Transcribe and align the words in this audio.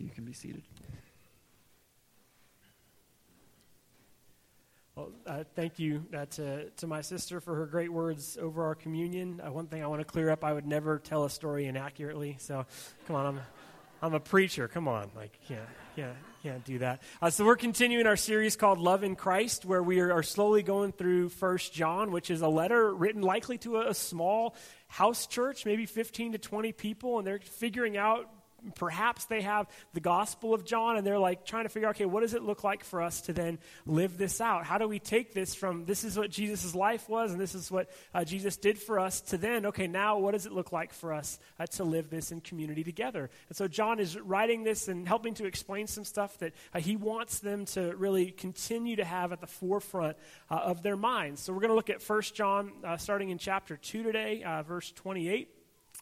you. 0.00 0.06
You 0.06 0.12
can 0.12 0.24
be 0.24 0.32
seated. 0.32 0.62
Well, 4.96 5.12
uh, 5.26 5.44
thank 5.54 5.78
you 5.78 6.04
uh, 6.14 6.26
to, 6.26 6.68
to 6.68 6.86
my 6.86 7.00
sister 7.00 7.40
for 7.40 7.54
her 7.54 7.64
great 7.66 7.92
words 7.92 8.36
over 8.38 8.64
our 8.64 8.74
communion. 8.74 9.40
Uh, 9.40 9.50
one 9.50 9.66
thing 9.66 9.82
I 9.82 9.86
want 9.86 10.00
to 10.00 10.04
clear 10.04 10.30
up 10.30 10.44
I 10.44 10.52
would 10.52 10.66
never 10.66 10.98
tell 10.98 11.24
a 11.24 11.30
story 11.30 11.66
inaccurately. 11.66 12.36
So, 12.38 12.66
come 13.06 13.16
on, 13.16 13.26
I'm, 13.26 13.40
I'm 14.02 14.14
a 14.14 14.20
preacher. 14.20 14.68
Come 14.68 14.88
on. 14.88 15.10
Like, 15.16 15.38
can't, 15.46 15.60
can't, 15.96 16.16
can't 16.42 16.64
do 16.64 16.80
that. 16.80 17.02
Uh, 17.22 17.30
so, 17.30 17.46
we're 17.46 17.56
continuing 17.56 18.06
our 18.06 18.16
series 18.16 18.56
called 18.56 18.78
Love 18.78 19.04
in 19.04 19.16
Christ, 19.16 19.64
where 19.64 19.82
we 19.82 20.00
are, 20.00 20.12
are 20.12 20.22
slowly 20.22 20.62
going 20.62 20.92
through 20.92 21.28
First 21.30 21.72
John, 21.72 22.10
which 22.10 22.30
is 22.30 22.42
a 22.42 22.48
letter 22.48 22.92
written 22.92 23.22
likely 23.22 23.56
to 23.58 23.76
a, 23.76 23.90
a 23.90 23.94
small 23.94 24.54
house 24.88 25.26
church, 25.26 25.64
maybe 25.64 25.86
15 25.86 26.32
to 26.32 26.38
20 26.38 26.72
people, 26.72 27.18
and 27.18 27.26
they're 27.26 27.38
figuring 27.38 27.96
out 27.96 28.28
perhaps 28.74 29.26
they 29.26 29.42
have 29.42 29.66
the 29.92 30.00
Gospel 30.00 30.54
of 30.54 30.64
John 30.64 30.96
and 30.96 31.06
they're 31.06 31.18
like 31.18 31.44
trying 31.44 31.64
to 31.64 31.68
figure 31.68 31.88
out, 31.88 31.96
okay, 31.96 32.04
what 32.04 32.20
does 32.20 32.34
it 32.34 32.42
look 32.42 32.64
like 32.64 32.84
for 32.84 33.02
us 33.02 33.20
to 33.22 33.32
then 33.32 33.58
live 33.86 34.18
this 34.18 34.40
out? 34.40 34.64
How 34.64 34.78
do 34.78 34.88
we 34.88 34.98
take 34.98 35.34
this 35.34 35.54
from 35.54 35.84
this 35.84 36.04
is 36.04 36.16
what 36.16 36.30
Jesus' 36.30 36.74
life 36.74 37.08
was 37.08 37.32
and 37.32 37.40
this 37.40 37.54
is 37.54 37.70
what 37.70 37.90
uh, 38.14 38.24
Jesus 38.24 38.56
did 38.56 38.78
for 38.78 38.98
us 38.98 39.20
to 39.22 39.38
then, 39.38 39.66
okay, 39.66 39.86
now 39.86 40.18
what 40.18 40.32
does 40.32 40.46
it 40.46 40.52
look 40.52 40.72
like 40.72 40.92
for 40.92 41.12
us 41.12 41.38
uh, 41.58 41.66
to 41.66 41.84
live 41.84 42.10
this 42.10 42.32
in 42.32 42.40
community 42.40 42.84
together? 42.84 43.30
And 43.48 43.56
so 43.56 43.68
John 43.68 43.98
is 43.98 44.18
writing 44.18 44.64
this 44.64 44.88
and 44.88 45.06
helping 45.06 45.34
to 45.34 45.46
explain 45.46 45.86
some 45.86 46.04
stuff 46.04 46.38
that 46.38 46.52
uh, 46.74 46.80
he 46.80 46.96
wants 46.96 47.40
them 47.40 47.64
to 47.66 47.94
really 47.96 48.30
continue 48.30 48.96
to 48.96 49.04
have 49.04 49.32
at 49.32 49.40
the 49.40 49.46
forefront 49.46 50.16
uh, 50.50 50.54
of 50.54 50.82
their 50.82 50.96
minds. 50.96 51.42
So 51.42 51.52
we're 51.52 51.60
going 51.60 51.70
to 51.70 51.76
look 51.76 51.90
at 51.90 52.02
1 52.02 52.22
John 52.34 52.72
uh, 52.84 52.96
starting 52.96 53.30
in 53.30 53.38
chapter 53.38 53.76
2 53.76 54.02
today, 54.02 54.42
uh, 54.42 54.62
verse 54.62 54.92
28. 54.92 55.59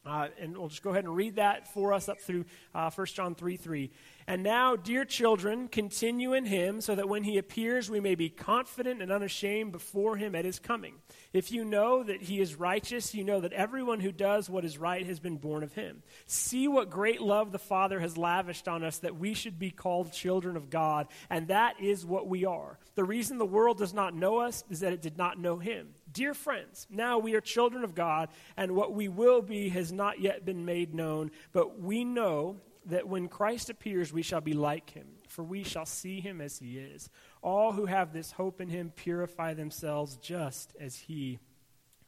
Uh, 0.09 0.29
and 0.41 0.57
we'll 0.57 0.69
just 0.69 0.83
go 0.83 0.91
ahead 0.91 1.05
and 1.05 1.15
read 1.15 1.37
that 1.37 1.69
for 1.69 1.93
us 1.93 2.09
up 2.09 2.19
through 2.21 2.47
uh, 2.75 2.91
1 2.91 3.07
John 3.09 3.35
3 3.35 3.57
3. 3.57 3.91
And 4.27 4.43
now, 4.43 4.77
dear 4.77 5.05
children, 5.05 5.69
continue 5.69 6.35
in 6.35 6.45
him 6.45 6.81
so 6.81 6.95
that 6.95 7.09
when 7.09 7.25
he 7.25 7.39
appears, 7.39 7.91
we 7.91 8.01
may 8.01 8.15
be 8.15 8.29
confident 8.29 9.01
and 9.03 9.11
unashamed 9.11 9.73
before 9.73 10.17
him 10.17 10.35
at 10.35 10.45
his 10.45 10.59
coming. 10.59 10.95
If 11.33 11.53
you 11.53 11.65
know 11.65 12.03
that 12.03 12.23
he 12.23 12.41
is 12.41 12.55
righteous, 12.55 13.15
you 13.15 13.25
know 13.25 13.41
that 13.41 13.53
everyone 13.53 14.01
who 14.01 14.13
does 14.13 14.49
what 14.49 14.65
is 14.65 14.79
right 14.79 15.07
has 15.07 15.21
been 15.21 15.37
born 15.37 15.63
of 15.63 15.75
him. 15.75 16.03
See 16.27 16.69
what 16.69 16.91
great 16.91 17.21
love 17.21 17.53
the 17.53 17.59
Father 17.59 18.01
has 18.01 18.19
lavished 18.19 18.69
on 18.69 18.85
us 18.85 18.99
that 18.99 19.19
we 19.19 19.35
should 19.35 19.59
be 19.59 19.71
called 19.71 20.13
children 20.13 20.57
of 20.57 20.71
God, 20.71 21.09
and 21.29 21.49
that 21.49 21.81
is 21.81 22.05
what 22.05 22.29
we 22.29 22.45
are. 22.45 22.79
The 22.95 23.05
reason 23.05 23.39
the 23.39 23.47
world 23.47 23.79
does 23.79 23.95
not 23.95 24.15
know 24.15 24.39
us 24.39 24.65
is 24.71 24.81
that 24.81 24.93
it 24.93 25.03
did 25.03 25.19
not 25.19 25.39
know 25.39 25.59
him. 25.59 25.95
Dear 26.11 26.35
friends, 26.35 26.87
now 26.91 27.19
we 27.19 27.35
are 27.35 27.41
children 27.41 27.85
of 27.85 27.95
God, 27.95 28.29
and 28.57 28.75
what 28.75 28.93
we 28.93 29.09
will 29.09 29.43
be 29.43 29.69
has 29.71 29.93
not 29.93 30.21
yet 30.21 30.45
been 30.45 30.65
made 30.65 30.95
known, 30.95 31.31
but 31.53 31.81
we 31.81 32.05
know 32.05 32.61
that 32.87 33.07
when 33.07 33.29
Christ 33.29 33.69
appears, 33.69 34.13
we 34.13 34.23
shall 34.23 34.41
be 34.41 34.55
like 34.55 34.91
him, 34.91 35.07
for 35.29 35.43
we 35.43 35.63
shall 35.63 35.85
see 35.85 36.21
him 36.21 36.41
as 36.41 36.59
he 36.59 36.79
is. 36.79 37.11
All 37.43 37.73
who 37.73 37.87
have 37.87 38.13
this 38.13 38.33
hope 38.33 38.61
in 38.61 38.69
him 38.69 38.93
purify 38.95 39.55
themselves 39.55 40.17
just 40.17 40.75
as 40.81 40.97
he 40.97 41.39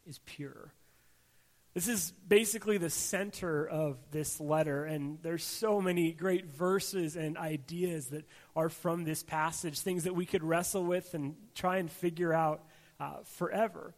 is 0.06 0.18
pure. 0.24 0.72
This 1.74 1.86
is 1.86 2.12
basically 2.26 2.78
the 2.78 2.90
center 2.90 3.64
of 3.68 3.98
this 4.10 4.40
letter, 4.40 4.84
and 4.84 5.18
there's 5.22 5.44
so 5.44 5.80
many 5.80 6.12
great 6.12 6.46
verses 6.46 7.14
and 7.14 7.38
ideas 7.38 8.08
that 8.08 8.24
are 8.56 8.68
from 8.68 9.04
this 9.04 9.22
passage, 9.22 9.78
things 9.78 10.04
that 10.04 10.16
we 10.16 10.26
could 10.26 10.42
wrestle 10.42 10.84
with 10.84 11.14
and 11.14 11.36
try 11.54 11.76
and 11.76 11.90
figure 11.90 12.32
out 12.32 12.64
uh, 13.00 13.22
forever. 13.24 13.94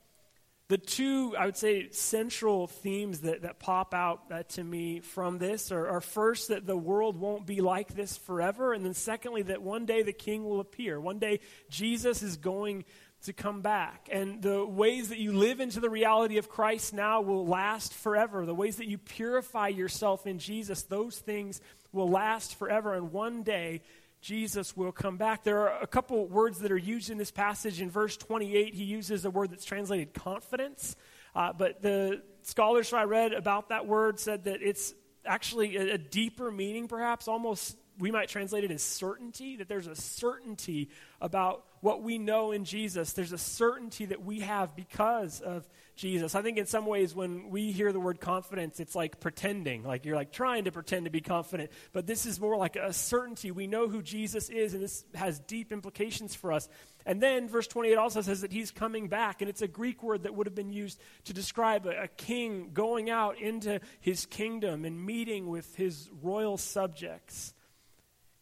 The 0.69 0.79
two, 0.79 1.37
I 1.37 1.45
would 1.45 1.57
say, 1.57 1.91
central 1.91 2.67
themes 2.67 3.21
that, 3.21 3.43
that 3.43 3.59
pop 3.59 3.93
out 3.93 4.23
uh, 4.31 4.43
to 4.51 4.65
me 4.65 5.01
from 5.01 5.37
this 5.37 5.71
are, 5.71 5.87
are, 5.87 6.01
first, 6.01 6.49
that 6.49 6.67
the 6.67 6.77
world 6.77 7.19
won't 7.19 7.45
be 7.45 7.61
like 7.61 7.95
this 7.95 8.17
forever, 8.17 8.73
and 8.73 8.83
then 8.83 8.95
secondly, 8.95 9.43
that 9.43 9.61
one 9.61 9.85
day 9.85 10.03
the 10.03 10.15
king 10.15 10.45
will 10.45 10.61
appear. 10.61 10.99
One 10.99 11.19
day 11.19 11.41
Jesus 11.69 12.23
is 12.23 12.39
going 12.39 12.87
to 13.25 13.33
come 13.33 13.61
back. 13.61 14.09
And 14.11 14.41
the 14.41 14.65
ways 14.65 15.11
that 15.11 15.19
you 15.19 15.33
live 15.33 15.61
into 15.61 15.79
the 15.79 15.91
reality 15.91 16.39
of 16.39 16.49
Christ 16.49 16.95
now 16.95 17.21
will 17.21 17.47
last 17.47 17.93
forever. 17.93 18.47
The 18.47 18.55
ways 18.55 18.77
that 18.77 18.89
you 18.89 18.99
purify 18.99 19.69
yourself 19.69 20.27
in 20.27 20.39
Jesus, 20.39 20.85
those 20.85 21.19
things 21.19 21.61
will 21.93 22.09
last 22.09 22.55
forever. 22.55 22.95
And 22.95 23.13
one 23.13 23.43
day, 23.43 23.83
Jesus 24.23 24.77
will 24.77 24.93
come 24.93 25.17
back. 25.17 25.43
There 25.43 25.69
are 25.69 25.83
a 25.83 25.87
couple 25.87 26.27
words 26.29 26.61
that 26.61 26.71
are 26.71 26.79
used 26.79 27.11
in 27.11 27.19
this 27.19 27.33
passage. 27.33 27.81
In 27.81 27.91
verse 27.91 28.17
28, 28.17 28.73
he 28.73 28.85
uses 28.85 29.25
a 29.25 29.31
word 29.31 29.51
that's 29.51 29.65
translated 29.65 30.15
confidence. 30.15 30.95
Uh, 31.35 31.53
but 31.53 31.83
the 31.83 32.23
scholars 32.43 32.93
I 32.93 33.03
read 33.03 33.33
about 33.33 33.71
that 33.71 33.87
word 33.87 34.21
said 34.21 34.45
that 34.45 34.63
it's 34.63 34.95
actually 35.27 35.77
a, 35.77 35.95
a 35.95 35.99
deeper 35.99 36.53
meaning, 36.53 36.87
perhaps, 36.87 37.27
almost 37.27 37.77
we 37.99 38.13
might 38.13 38.29
translate 38.29 38.63
it 38.63 38.71
as 38.71 38.83
certainty, 38.83 39.57
that 39.57 39.69
there's 39.69 39.89
a 39.89 39.97
certainty 39.97 40.89
about 41.21 41.65
what 41.81 42.03
we 42.03 42.17
know 42.19 42.53
in 42.53 42.65
Jesus. 42.65 43.13
There's 43.15 43.33
a 43.33 43.39
certainty 43.39 44.07
that 44.07 44.25
we 44.25 44.41
have 44.41 44.77
because 44.77 45.41
of 45.41 45.69
Jesus. 45.95 46.35
I 46.35 46.43
think 46.43 46.59
in 46.59 46.67
some 46.67 46.87
ways 46.87 47.15
when 47.15 47.51
we 47.51 47.71
hear 47.73 47.93
the 47.93 48.01
word 48.01 48.21
confidence, 48.21 48.81
it's 48.81 48.95
like 48.95 49.21
pretending, 49.21 49.83
like 49.83 50.05
you're 50.05 50.17
like 50.17 50.33
trying 50.33 50.65
to 50.65 50.73
pretend 50.73 51.05
to 51.05 51.11
be 51.11 51.21
confident. 51.21 51.71
But 51.93 52.07
this 52.07 52.25
is 52.27 52.41
more 52.41 52.57
like 52.57 52.77
a 52.77 52.93
certainty. 52.93 53.51
We 53.51 53.67
know 53.67 53.89
who 53.89 54.03
Jesus 54.03 54.49
is, 54.49 54.75
and 54.75 54.83
this 54.83 55.05
has 55.15 55.39
deep 55.41 55.73
implications 55.73 56.35
for 56.35 56.53
us. 56.53 56.69
And 57.05 57.21
then 57.21 57.49
verse 57.49 57.67
28 57.67 57.97
also 57.97 58.23
says 58.23 58.41
that 58.41 58.53
he's 58.53 58.71
coming 58.71 59.09
back, 59.09 59.43
and 59.43 59.51
it's 59.51 59.63
a 59.63 59.69
Greek 59.69 60.03
word 60.03 60.23
that 60.23 60.35
would 60.35 60.47
have 60.47 60.55
been 60.55 60.73
used 60.73 61.01
to 61.25 61.33
describe 61.33 61.87
a, 61.87 62.05
a 62.05 62.09
king 62.09 62.71
going 62.73 63.11
out 63.11 63.39
into 63.39 63.81
his 64.01 64.27
kingdom 64.27 64.85
and 64.85 65.05
meeting 65.05 65.49
with 65.49 65.75
his 65.77 66.09
royal 66.23 66.57
subjects. 66.57 67.55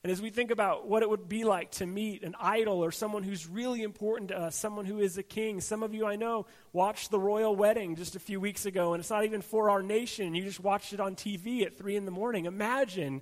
And 0.03 0.11
as 0.11 0.23
we 0.23 0.31
think 0.31 0.51
about 0.51 0.89
what 0.89 1.03
it 1.03 1.11
would 1.11 1.29
be 1.29 1.45
like 1.45 1.73
to 1.73 1.87
meet 1.87 2.23
an 2.23 2.35
idol 2.41 2.83
or 2.83 2.91
someone 2.91 3.23
who's 3.23 3.47
really 3.47 3.83
important 3.83 4.31
to 4.31 4.39
us, 4.39 4.57
someone 4.57 4.87
who 4.87 4.99
is 4.99 5.19
a 5.19 5.23
king, 5.23 5.61
some 5.61 5.83
of 5.83 5.93
you 5.93 6.07
I 6.07 6.17
know 6.17 6.47
watched 6.73 7.11
the 7.11 7.21
royal 7.21 7.55
wedding 7.55 7.97
just 7.97 8.17
a 8.17 8.21
few 8.21 8.41
weeks 8.41 8.65
ago, 8.65 8.95
and 8.95 9.01
it's 9.01 9.11
not 9.11 9.25
even 9.25 9.43
for 9.43 9.69
our 9.69 9.83
nation. 9.83 10.35
You 10.35 10.43
just 10.43 10.61
watched 10.61 10.95
it 10.95 11.01
on 11.01 11.17
TV 11.17 11.67
at 11.67 11.77
3 11.77 11.97
in 11.97 12.07
the 12.07 12.11
morning. 12.11 12.47
Imagine 12.47 13.21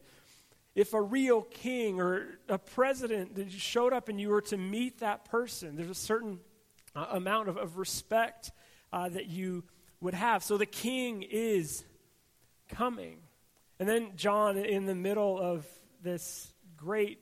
if 0.76 0.94
a 0.94 1.02
real 1.02 1.42
king 1.42 2.00
or 2.00 2.38
a 2.48 2.58
president 2.58 3.34
that 3.34 3.50
showed 3.50 3.92
up 3.92 4.08
and 4.08 4.20
you 4.20 4.28
were 4.28 4.42
to 4.42 4.56
meet 4.56 5.00
that 5.00 5.24
person. 5.24 5.74
There's 5.74 5.90
a 5.90 5.94
certain 5.94 6.38
uh, 6.94 7.06
amount 7.10 7.48
of, 7.48 7.56
of 7.56 7.76
respect 7.76 8.52
uh, 8.92 9.08
that 9.08 9.26
you 9.26 9.64
would 10.00 10.14
have. 10.14 10.44
So 10.44 10.56
the 10.56 10.66
king 10.66 11.22
is 11.22 11.84
coming. 12.70 13.18
And 13.80 13.88
then 13.88 14.12
John, 14.14 14.56
in 14.56 14.86
the 14.86 14.94
middle 14.94 15.36
of 15.40 15.66
this 16.02 16.52
great 16.78 17.18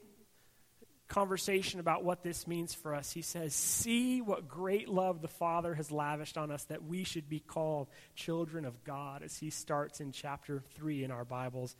conversation 1.08 1.80
about 1.80 2.04
what 2.04 2.22
this 2.22 2.46
means 2.46 2.74
for 2.74 2.94
us. 2.94 3.12
He 3.12 3.22
says, 3.22 3.54
See 3.54 4.20
what 4.20 4.48
great 4.48 4.88
love 4.88 5.22
the 5.22 5.28
Father 5.28 5.74
has 5.74 5.90
lavished 5.90 6.36
on 6.36 6.50
us 6.50 6.64
that 6.64 6.84
we 6.84 7.04
should 7.04 7.28
be 7.28 7.40
called 7.40 7.88
children 8.14 8.64
of 8.64 8.84
God, 8.84 9.22
as 9.22 9.36
he 9.36 9.50
starts 9.50 10.00
in 10.00 10.12
chapter 10.12 10.62
3 10.74 11.04
in 11.04 11.10
our 11.10 11.24
Bibles. 11.24 11.76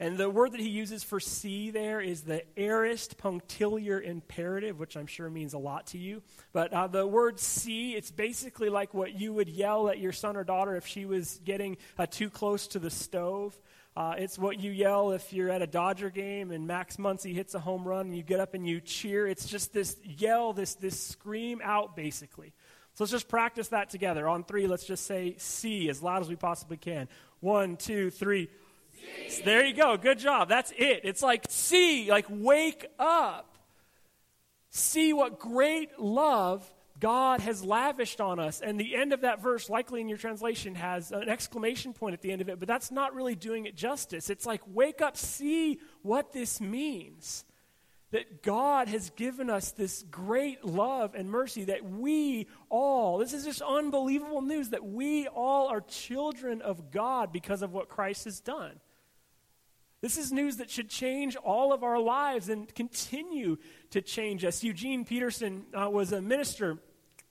And 0.00 0.18
the 0.18 0.28
word 0.28 0.52
that 0.52 0.60
he 0.60 0.68
uses 0.68 1.04
for 1.04 1.20
see 1.20 1.70
there 1.70 2.00
is 2.00 2.22
the 2.22 2.42
aorist 2.58 3.18
punctiliar 3.18 4.00
imperative, 4.00 4.80
which 4.80 4.96
I'm 4.96 5.06
sure 5.06 5.30
means 5.30 5.54
a 5.54 5.58
lot 5.58 5.88
to 5.88 5.98
you. 5.98 6.22
But 6.52 6.72
uh, 6.72 6.88
the 6.88 7.06
word 7.06 7.38
see, 7.38 7.92
it's 7.92 8.10
basically 8.10 8.68
like 8.68 8.94
what 8.94 9.12
you 9.12 9.32
would 9.32 9.48
yell 9.48 9.88
at 9.88 9.98
your 9.98 10.10
son 10.10 10.36
or 10.36 10.42
daughter 10.42 10.74
if 10.74 10.88
she 10.88 11.04
was 11.04 11.40
getting 11.44 11.76
uh, 11.98 12.06
too 12.06 12.30
close 12.30 12.66
to 12.68 12.80
the 12.80 12.90
stove. 12.90 13.56
Uh, 13.94 14.14
it's 14.16 14.38
what 14.38 14.58
you 14.58 14.70
yell 14.70 15.12
if 15.12 15.32
you're 15.34 15.50
at 15.50 15.60
a 15.60 15.66
Dodger 15.66 16.08
game 16.08 16.50
and 16.50 16.66
Max 16.66 16.96
Muncy 16.96 17.34
hits 17.34 17.54
a 17.54 17.58
home 17.58 17.86
run 17.86 18.06
and 18.06 18.16
you 18.16 18.22
get 18.22 18.40
up 18.40 18.54
and 18.54 18.66
you 18.66 18.80
cheer. 18.80 19.26
It's 19.26 19.46
just 19.46 19.74
this 19.74 19.96
yell, 20.02 20.54
this, 20.54 20.74
this 20.74 20.98
scream 20.98 21.60
out, 21.62 21.94
basically. 21.94 22.54
So 22.94 23.04
let's 23.04 23.12
just 23.12 23.28
practice 23.28 23.68
that 23.68 23.90
together. 23.90 24.28
On 24.28 24.44
three, 24.44 24.66
let's 24.66 24.84
just 24.84 25.06
say 25.06 25.34
see 25.38 25.90
as 25.90 26.02
loud 26.02 26.22
as 26.22 26.28
we 26.28 26.36
possibly 26.36 26.78
can. 26.78 27.08
One, 27.40 27.76
two, 27.76 28.10
three. 28.10 28.48
See. 29.28 29.42
There 29.42 29.64
you 29.64 29.74
go. 29.74 29.96
Good 29.96 30.18
job. 30.18 30.48
That's 30.48 30.72
it. 30.72 31.00
It's 31.04 31.22
like 31.22 31.46
see, 31.48 32.10
like 32.10 32.26
wake 32.28 32.86
up. 32.98 33.56
See 34.70 35.12
what 35.12 35.38
great 35.38 35.98
love 35.98 36.70
God 37.02 37.40
has 37.40 37.64
lavished 37.64 38.20
on 38.20 38.38
us. 38.38 38.60
And 38.60 38.78
the 38.78 38.94
end 38.94 39.12
of 39.12 39.22
that 39.22 39.42
verse, 39.42 39.68
likely 39.68 40.00
in 40.00 40.08
your 40.08 40.18
translation, 40.18 40.76
has 40.76 41.10
an 41.10 41.28
exclamation 41.28 41.92
point 41.92 42.12
at 42.12 42.22
the 42.22 42.30
end 42.30 42.40
of 42.40 42.48
it, 42.48 42.60
but 42.60 42.68
that's 42.68 42.92
not 42.92 43.12
really 43.12 43.34
doing 43.34 43.66
it 43.66 43.74
justice. 43.74 44.30
It's 44.30 44.46
like, 44.46 44.60
wake 44.68 45.02
up, 45.02 45.16
see 45.16 45.80
what 46.02 46.32
this 46.32 46.60
means. 46.60 47.44
That 48.12 48.44
God 48.44 48.86
has 48.86 49.10
given 49.10 49.50
us 49.50 49.72
this 49.72 50.04
great 50.12 50.64
love 50.64 51.16
and 51.16 51.28
mercy 51.28 51.64
that 51.64 51.84
we 51.84 52.46
all, 52.68 53.18
this 53.18 53.32
is 53.32 53.44
just 53.44 53.62
unbelievable 53.62 54.40
news, 54.40 54.68
that 54.68 54.84
we 54.84 55.26
all 55.26 55.66
are 55.66 55.80
children 55.80 56.62
of 56.62 56.92
God 56.92 57.32
because 57.32 57.62
of 57.62 57.72
what 57.72 57.88
Christ 57.88 58.26
has 58.26 58.38
done. 58.38 58.78
This 60.02 60.16
is 60.16 60.30
news 60.30 60.58
that 60.58 60.70
should 60.70 60.88
change 60.88 61.34
all 61.34 61.72
of 61.72 61.82
our 61.82 61.98
lives 61.98 62.48
and 62.48 62.72
continue 62.72 63.56
to 63.90 64.00
change 64.00 64.44
us. 64.44 64.62
Eugene 64.62 65.04
Peterson 65.04 65.64
uh, 65.74 65.90
was 65.90 66.12
a 66.12 66.22
minister 66.22 66.78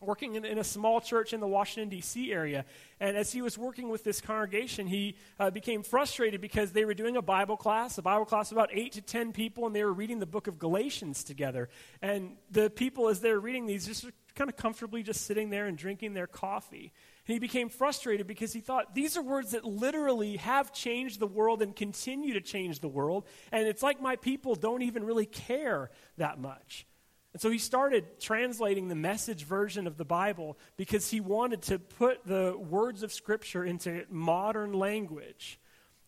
working 0.01 0.35
in, 0.35 0.43
in, 0.43 0.57
a 0.57 0.63
small 0.63 0.99
church 0.99 1.31
in 1.31 1.39
the 1.39 1.47
Washington, 1.47 1.89
D.C. 1.89 2.31
area. 2.33 2.65
And 2.99 3.15
as 3.15 3.31
he 3.31 3.41
was 3.41 3.57
working 3.57 3.89
with 3.89 4.03
this 4.03 4.19
congregation, 4.19 4.87
he 4.87 5.15
uh, 5.39 5.51
became 5.51 5.83
frustrated 5.83 6.41
because 6.41 6.71
they 6.71 6.85
were 6.85 6.93
doing 6.93 7.17
a 7.17 7.21
Bible 7.21 7.55
class, 7.55 7.97
a 7.97 8.01
Bible 8.01 8.25
class 8.25 8.51
about 8.51 8.69
eight 8.73 8.93
to 8.93 9.01
ten 9.01 9.31
people, 9.31 9.67
and 9.67 9.75
they 9.75 9.83
were 9.83 9.93
reading 9.93 10.19
the 10.19 10.25
book 10.25 10.47
of 10.47 10.57
Galatians 10.57 11.23
together. 11.23 11.69
And 12.01 12.37
the 12.49 12.69
people, 12.69 13.09
as 13.09 13.21
they 13.21 13.31
were 13.31 13.39
reading 13.39 13.67
these, 13.67 13.85
just 13.85 14.05
kind 14.35 14.49
of 14.49 14.55
comfortably 14.55 15.03
just 15.03 15.25
sitting 15.25 15.49
there 15.49 15.67
and 15.67 15.77
drinking 15.77 16.13
their 16.13 16.27
coffee. 16.27 16.91
And 17.27 17.33
he 17.33 17.39
became 17.39 17.69
frustrated 17.69 18.27
because 18.27 18.53
he 18.53 18.59
thought 18.59 18.95
these 18.95 19.17
are 19.17 19.21
words 19.21 19.51
that 19.51 19.65
literally 19.65 20.37
have 20.37 20.73
changed 20.73 21.19
the 21.19 21.27
world 21.27 21.61
and 21.61 21.75
continue 21.75 22.33
to 22.33 22.41
change 22.41 22.79
the 22.79 22.87
world. 22.87 23.25
And 23.51 23.67
it's 23.67 23.83
like 23.83 24.01
my 24.01 24.15
people 24.15 24.55
don't 24.55 24.81
even 24.81 25.03
really 25.03 25.25
care 25.25 25.91
that 26.17 26.39
much. 26.39 26.87
And 27.33 27.41
so 27.41 27.49
he 27.49 27.57
started 27.59 28.19
translating 28.19 28.87
the 28.87 28.95
message 28.95 29.45
version 29.45 29.87
of 29.87 29.97
the 29.97 30.03
Bible 30.05 30.57
because 30.75 31.09
he 31.09 31.21
wanted 31.21 31.61
to 31.63 31.79
put 31.79 32.25
the 32.25 32.55
words 32.57 33.03
of 33.03 33.13
Scripture 33.13 33.63
into 33.63 34.05
modern 34.09 34.73
language 34.73 35.59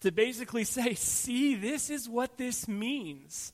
to 0.01 0.11
basically 0.11 0.63
say, 0.65 0.93
see, 0.95 1.55
this 1.55 1.89
is 1.89 2.09
what 2.09 2.37
this 2.37 2.67
means. 2.67 3.53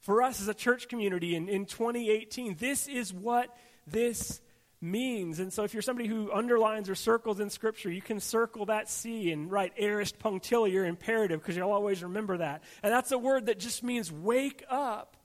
For 0.00 0.22
us 0.22 0.40
as 0.40 0.48
a 0.48 0.54
church 0.54 0.88
community 0.88 1.34
in, 1.34 1.48
in 1.48 1.64
2018, 1.64 2.56
this 2.56 2.88
is 2.88 3.14
what 3.14 3.56
this 3.86 4.40
means. 4.80 5.40
And 5.40 5.52
so 5.52 5.64
if 5.64 5.72
you're 5.72 5.82
somebody 5.82 6.08
who 6.08 6.30
underlines 6.30 6.90
or 6.90 6.94
circles 6.94 7.40
in 7.40 7.48
Scripture, 7.48 7.90
you 7.90 8.02
can 8.02 8.20
circle 8.20 8.66
that 8.66 8.90
C 8.90 9.32
and 9.32 9.50
write 9.50 9.72
aorist 9.78 10.18
punctiliar 10.18 10.84
imperative 10.84 11.40
because 11.40 11.56
you'll 11.56 11.72
always 11.72 12.02
remember 12.02 12.38
that. 12.38 12.62
And 12.82 12.92
that's 12.92 13.12
a 13.12 13.18
word 13.18 13.46
that 13.46 13.58
just 13.58 13.82
means 13.82 14.12
wake 14.12 14.62
up. 14.68 15.16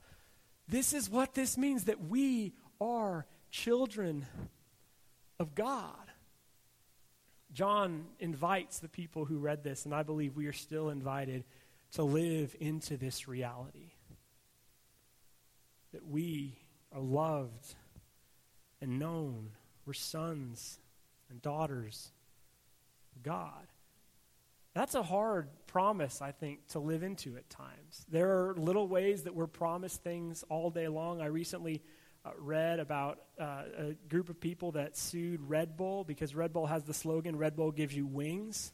This 0.69 0.93
is 0.93 1.09
what 1.09 1.33
this 1.33 1.57
means 1.57 1.85
that 1.85 1.99
we 1.99 2.53
are 2.79 3.25
children 3.49 4.27
of 5.39 5.55
God. 5.55 5.95
John 7.51 8.05
invites 8.19 8.77
the 8.77 8.87
people 8.87 9.25
who 9.25 9.39
read 9.39 9.63
this, 9.63 9.85
and 9.85 9.95
I 9.95 10.03
believe 10.03 10.35
we 10.35 10.45
are 10.45 10.53
still 10.53 10.89
invited 10.89 11.43
to 11.93 12.03
live 12.03 12.55
into 12.59 12.97
this 12.97 13.27
reality. 13.27 13.93
That 15.91 16.05
we 16.05 16.59
are 16.91 17.01
loved 17.01 17.73
and 18.79 18.99
known. 18.99 19.49
We're 19.87 19.93
sons 19.93 20.77
and 21.31 21.41
daughters 21.41 22.11
of 23.15 23.23
God. 23.23 23.65
That's 24.73 24.95
a 24.95 25.03
hard 25.03 25.47
promise, 25.67 26.21
I 26.21 26.31
think, 26.31 26.67
to 26.69 26.79
live 26.79 27.03
into 27.03 27.35
at 27.37 27.49
times. 27.49 28.05
There 28.09 28.29
are 28.29 28.55
little 28.55 28.87
ways 28.87 29.23
that 29.23 29.33
we're 29.33 29.47
promised 29.47 30.03
things 30.03 30.43
all 30.49 30.69
day 30.69 30.87
long. 30.87 31.21
I 31.21 31.25
recently 31.25 31.81
uh, 32.23 32.31
read 32.37 32.79
about 32.79 33.19
uh, 33.39 33.63
a 33.77 33.93
group 34.09 34.29
of 34.29 34.39
people 34.39 34.73
that 34.73 34.95
sued 34.95 35.41
Red 35.47 35.75
Bull 35.75 36.03
because 36.03 36.35
Red 36.35 36.53
Bull 36.53 36.67
has 36.67 36.83
the 36.83 36.93
slogan, 36.93 37.37
Red 37.37 37.55
Bull 37.55 37.71
gives 37.71 37.95
you 37.95 38.05
wings. 38.05 38.71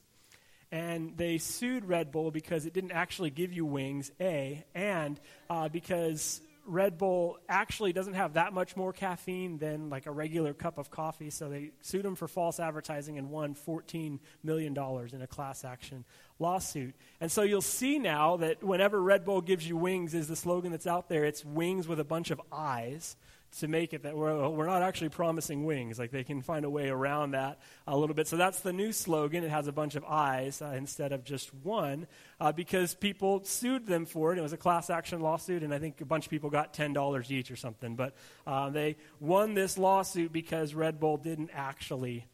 And 0.72 1.16
they 1.16 1.38
sued 1.38 1.86
Red 1.86 2.12
Bull 2.12 2.32
because 2.32 2.66
it 2.66 2.74
didn't 2.74 2.92
actually 2.92 3.30
give 3.30 3.54
you 3.54 3.66
wings, 3.66 4.12
A, 4.20 4.66
and 4.74 5.20
uh, 5.50 5.70
because 5.70 6.42
Red 6.66 6.98
Bull 6.98 7.38
actually 7.48 7.94
doesn't 7.94 8.16
have 8.16 8.34
that 8.34 8.54
much 8.54 8.76
more 8.76 8.92
caffeine 8.92 9.58
than 9.58 9.90
like 9.90 10.08
a 10.08 10.12
regular 10.12 10.54
cup 10.54 10.78
of 10.78 10.90
coffee, 10.90 11.30
so 11.30 11.50
they 11.50 11.72
sued 11.82 12.06
him 12.06 12.16
for 12.16 12.28
false 12.28 12.60
advertising 12.60 13.18
and 13.18 13.30
won 13.30 13.56
$14 13.56 14.20
million 14.44 14.76
in 15.14 15.22
a 15.22 15.28
class 15.28 15.64
action 15.64 16.06
lawsuit. 16.40 16.96
And 17.22 17.32
so 17.32 17.44
you'll 17.44 17.62
see 17.62 18.00
now 18.00 18.38
that 18.38 18.64
whenever 18.64 19.02
Red 19.02 19.26
Bull 19.26 19.42
gives 19.42 19.68
you 19.68 19.78
wings 19.78 20.14
is 20.14 20.28
the 20.28 20.36
slogan 20.36 20.72
that's 20.72 20.88
out 20.88 21.08
there, 21.08 21.24
it's 21.24 21.46
wings 21.46 21.88
with 21.88 22.00
a 22.00 22.04
bunch 22.04 22.32
of 22.32 22.42
eyes 22.52 23.16
to 23.60 23.68
make 23.68 23.94
it 23.94 24.04
that 24.04 24.18
we're, 24.18 24.50
we're 24.50 24.66
not 24.66 24.82
actually 24.82 25.10
promising 25.10 25.64
wings. 25.66 25.98
Like 25.98 26.12
they 26.12 26.24
can 26.24 26.42
find 26.42 26.66
a 26.66 26.70
way 26.70 26.90
around 26.90 27.32
that 27.32 27.60
a 27.88 27.98
little 27.98 28.14
bit. 28.14 28.28
So 28.28 28.38
that's 28.38 28.60
the 28.60 28.74
new 28.74 28.92
slogan. 28.92 29.44
It 29.44 29.50
has 29.50 29.68
a 29.68 29.72
bunch 29.72 29.96
of 29.96 30.04
eyes 30.04 30.62
uh, 30.62 30.74
instead 30.76 31.14
of 31.14 31.24
just 31.24 31.54
one 31.54 32.08
uh, 32.40 32.52
because 32.52 32.94
people 32.94 33.44
sued 33.46 33.86
them 33.86 34.06
for 34.06 34.34
it. 34.34 34.40
It 34.40 34.42
was 34.42 34.54
a 34.54 34.58
class 34.58 34.90
action 34.90 35.22
lawsuit, 35.22 35.64
and 35.64 35.74
I 35.74 35.80
think 35.80 36.02
a 36.02 36.06
bunch 36.06 36.26
of 36.26 36.32
people 36.32 36.50
got 36.50 36.74
$10 36.74 37.32
each 37.32 37.50
or 37.50 37.56
something. 37.56 37.96
But 37.96 38.16
uh, 38.46 38.70
they 38.70 38.98
won 39.20 39.54
this 39.54 39.78
lawsuit 39.78 40.34
because 40.34 40.74
Red 40.74 41.00
Bull 41.00 41.18
didn't 41.18 41.52
actually 41.54 42.26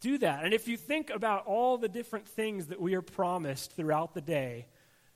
do 0.00 0.18
that. 0.18 0.44
And 0.44 0.52
if 0.52 0.68
you 0.68 0.76
think 0.76 1.10
about 1.10 1.46
all 1.46 1.78
the 1.78 1.88
different 1.88 2.28
things 2.28 2.66
that 2.66 2.80
we 2.80 2.94
are 2.94 3.02
promised 3.02 3.72
throughout 3.72 4.12
the 4.12 4.20
day, 4.20 4.66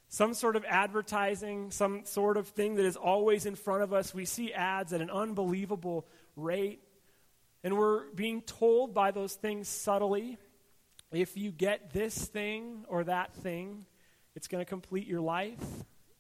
some 0.09 0.35
sort 0.35 0.57
of 0.57 0.65
advertising, 0.67 1.71
some 1.71 2.05
sort 2.05 2.37
of 2.37 2.49
thing 2.49 2.77
that 2.77 2.85
is 2.85 2.97
always 2.97 3.47
in 3.47 3.55
front 3.55 3.83
of 3.83 3.93
us. 3.93 4.15
We 4.15 4.25
see 4.25 4.53
ads 4.53 4.93
at 4.93 5.01
an 5.01 5.11
unbelievable 5.11 6.07
rate. 6.35 6.81
And 7.63 7.77
we're 7.77 8.11
being 8.13 8.43
told 8.43 8.95
by 8.95 9.11
those 9.11 9.35
things 9.35 9.69
subtly 9.69 10.39
if 11.11 11.37
you 11.37 11.51
get 11.51 11.93
this 11.93 12.27
thing 12.27 12.85
or 12.89 13.05
that 13.05 13.35
thing, 13.35 13.87
it's 14.35 14.47
going 14.47 14.65
to 14.65 14.69
complete 14.69 15.07
your 15.07 15.21
life. 15.21 15.65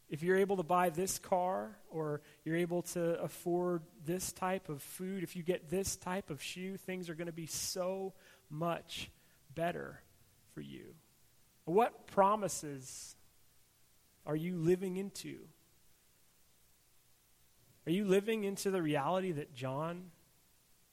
If 0.08 0.22
you're 0.22 0.38
able 0.38 0.56
to 0.56 0.62
buy 0.62 0.88
this 0.88 1.18
car 1.18 1.76
or 1.90 2.22
you're 2.44 2.56
able 2.56 2.82
to 2.82 3.20
afford 3.20 3.82
this 4.06 4.32
type 4.32 4.70
of 4.70 4.82
food, 4.82 5.22
if 5.22 5.36
you 5.36 5.42
get 5.42 5.68
this 5.68 5.96
type 5.96 6.30
of 6.30 6.42
shoe, 6.42 6.78
things 6.78 7.10
are 7.10 7.14
going 7.14 7.26
to 7.26 7.32
be 7.32 7.46
so 7.46 8.14
much 8.48 9.10
better 9.54 10.00
for 10.54 10.62
you. 10.62 10.94
What 11.66 12.06
promises 12.06 13.14
are 14.28 14.36
you 14.36 14.56
living 14.56 14.98
into? 14.98 15.38
Are 17.86 17.90
you 17.90 18.04
living 18.04 18.44
into 18.44 18.70
the 18.70 18.82
reality 18.82 19.32
that 19.32 19.54
John 19.54 20.10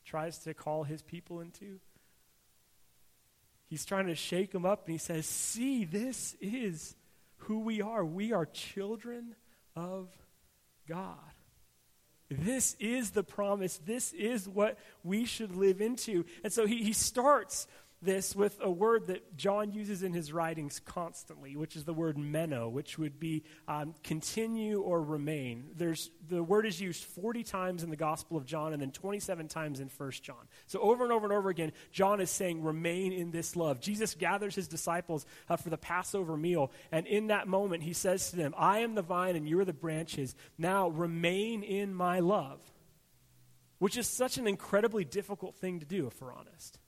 tries 0.05 0.39
to 0.39 0.53
call 0.53 0.85
his 0.85 1.01
people 1.01 1.41
into? 1.41 1.79
He's 3.67 3.85
trying 3.85 4.07
to 4.07 4.15
shake 4.15 4.51
them 4.51 4.65
up 4.65 4.85
and 4.85 4.93
he 4.93 4.97
says, 4.97 5.25
See, 5.25 5.83
this 5.83 6.37
is 6.39 6.95
who 7.39 7.59
we 7.59 7.81
are. 7.81 8.05
We 8.05 8.31
are 8.31 8.45
children 8.45 9.35
of 9.75 10.07
God. 10.87 11.17
This 12.29 12.75
is 12.79 13.11
the 13.11 13.23
promise. 13.23 13.79
This 13.85 14.13
is 14.13 14.47
what 14.47 14.79
we 15.03 15.25
should 15.25 15.55
live 15.55 15.81
into. 15.81 16.25
And 16.43 16.51
so 16.51 16.65
he, 16.65 16.83
he 16.83 16.93
starts 16.93 17.67
this 18.05 18.35
with 18.35 18.57
a 18.61 18.69
word 18.69 19.07
that 19.07 19.35
John 19.35 19.71
uses 19.71 20.03
in 20.03 20.13
his 20.13 20.31
writings 20.31 20.79
constantly, 20.79 21.55
which 21.55 21.75
is 21.75 21.83
the 21.83 21.93
word 21.93 22.17
meno, 22.17 22.69
which 22.69 22.97
would 22.97 23.19
be 23.19 23.43
um, 23.67 23.95
continue 24.03 24.81
or 24.81 25.01
remain. 25.01 25.71
There's, 25.75 26.11
the 26.29 26.43
word 26.43 26.65
is 26.65 26.79
used 26.79 27.03
40 27.03 27.43
times 27.43 27.83
in 27.83 27.89
the 27.89 27.95
Gospel 27.95 28.37
of 28.37 28.45
John 28.45 28.73
and 28.73 28.81
then 28.81 28.91
27 28.91 29.47
times 29.47 29.79
in 29.79 29.89
1 29.89 30.11
John. 30.21 30.47
So 30.67 30.79
over 30.79 31.03
and 31.03 31.11
over 31.11 31.25
and 31.25 31.33
over 31.33 31.49
again, 31.49 31.71
John 31.91 32.21
is 32.21 32.29
saying, 32.29 32.63
remain 32.63 33.11
in 33.11 33.31
this 33.31 33.55
love. 33.55 33.79
Jesus 33.79 34.15
gathers 34.15 34.55
his 34.55 34.67
disciples 34.67 35.25
uh, 35.49 35.57
for 35.57 35.69
the 35.69 35.77
Passover 35.77 36.37
meal, 36.37 36.71
and 36.91 37.07
in 37.07 37.27
that 37.27 37.47
moment, 37.47 37.83
he 37.83 37.93
says 37.93 38.29
to 38.29 38.35
them, 38.35 38.53
I 38.57 38.79
am 38.79 38.95
the 38.95 39.01
vine 39.01 39.35
and 39.35 39.49
you 39.49 39.59
are 39.59 39.65
the 39.65 39.73
branches. 39.73 40.35
Now 40.57 40.89
remain 40.89 41.63
in 41.63 41.93
my 41.93 42.19
love, 42.19 42.61
which 43.79 43.97
is 43.97 44.07
such 44.07 44.37
an 44.37 44.47
incredibly 44.47 45.03
difficult 45.03 45.55
thing 45.55 45.79
to 45.79 45.85
do, 45.85 46.07
if 46.07 46.21
we're 46.21 46.33
honest 46.33 46.79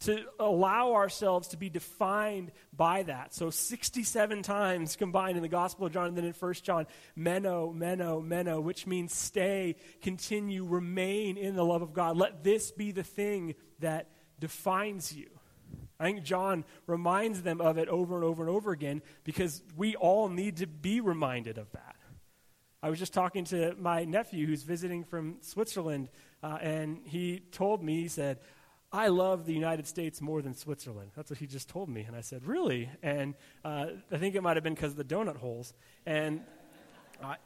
to 0.00 0.24
allow 0.38 0.94
ourselves 0.94 1.48
to 1.48 1.56
be 1.56 1.68
defined 1.68 2.52
by 2.72 3.02
that. 3.04 3.34
So 3.34 3.50
67 3.50 4.42
times 4.42 4.96
combined 4.96 5.36
in 5.36 5.42
the 5.42 5.48
Gospel 5.48 5.86
of 5.86 5.92
John 5.92 6.08
and 6.08 6.16
then 6.16 6.24
in 6.24 6.32
1 6.32 6.54
John, 6.62 6.86
meno, 7.16 7.72
meno, 7.72 8.20
meno, 8.20 8.60
which 8.60 8.86
means 8.86 9.12
stay, 9.12 9.76
continue, 10.00 10.64
remain 10.64 11.36
in 11.36 11.56
the 11.56 11.64
love 11.64 11.82
of 11.82 11.92
God. 11.92 12.16
Let 12.16 12.44
this 12.44 12.70
be 12.70 12.92
the 12.92 13.02
thing 13.02 13.54
that 13.80 14.08
defines 14.38 15.12
you. 15.12 15.28
I 16.00 16.04
think 16.04 16.22
John 16.22 16.64
reminds 16.86 17.42
them 17.42 17.60
of 17.60 17.76
it 17.76 17.88
over 17.88 18.14
and 18.14 18.24
over 18.24 18.42
and 18.42 18.50
over 18.50 18.70
again 18.70 19.02
because 19.24 19.62
we 19.76 19.96
all 19.96 20.28
need 20.28 20.58
to 20.58 20.66
be 20.68 21.00
reminded 21.00 21.58
of 21.58 21.72
that. 21.72 21.96
I 22.80 22.90
was 22.90 23.00
just 23.00 23.12
talking 23.12 23.44
to 23.46 23.74
my 23.76 24.04
nephew 24.04 24.46
who's 24.46 24.62
visiting 24.62 25.02
from 25.02 25.38
Switzerland, 25.40 26.08
uh, 26.44 26.58
and 26.60 27.00
he 27.04 27.40
told 27.50 27.82
me, 27.82 28.02
he 28.02 28.08
said, 28.08 28.38
I 28.90 29.08
love 29.08 29.44
the 29.44 29.52
United 29.52 29.86
States 29.86 30.22
more 30.22 30.40
than 30.40 30.54
Switzerland. 30.54 31.10
That's 31.14 31.30
what 31.30 31.38
he 31.38 31.46
just 31.46 31.68
told 31.68 31.90
me. 31.90 32.02
And 32.02 32.16
I 32.16 32.22
said, 32.22 32.46
Really? 32.46 32.88
And 33.02 33.34
uh, 33.64 33.86
I 34.10 34.16
think 34.16 34.34
it 34.34 34.42
might 34.42 34.56
have 34.56 34.64
been 34.64 34.74
because 34.74 34.92
of 34.92 34.96
the 34.96 35.04
donut 35.04 35.36
holes. 35.36 35.74
And 36.06 36.40
I, 37.22 37.36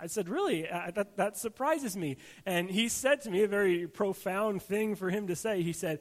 I 0.00 0.06
said, 0.06 0.30
Really? 0.30 0.68
Uh, 0.68 0.92
that, 0.94 1.18
that 1.18 1.36
surprises 1.36 1.94
me. 1.94 2.16
And 2.46 2.70
he 2.70 2.88
said 2.88 3.20
to 3.22 3.30
me 3.30 3.42
a 3.42 3.48
very 3.48 3.86
profound 3.86 4.62
thing 4.62 4.94
for 4.94 5.10
him 5.10 5.26
to 5.26 5.36
say. 5.36 5.62
He 5.62 5.74
said, 5.74 5.98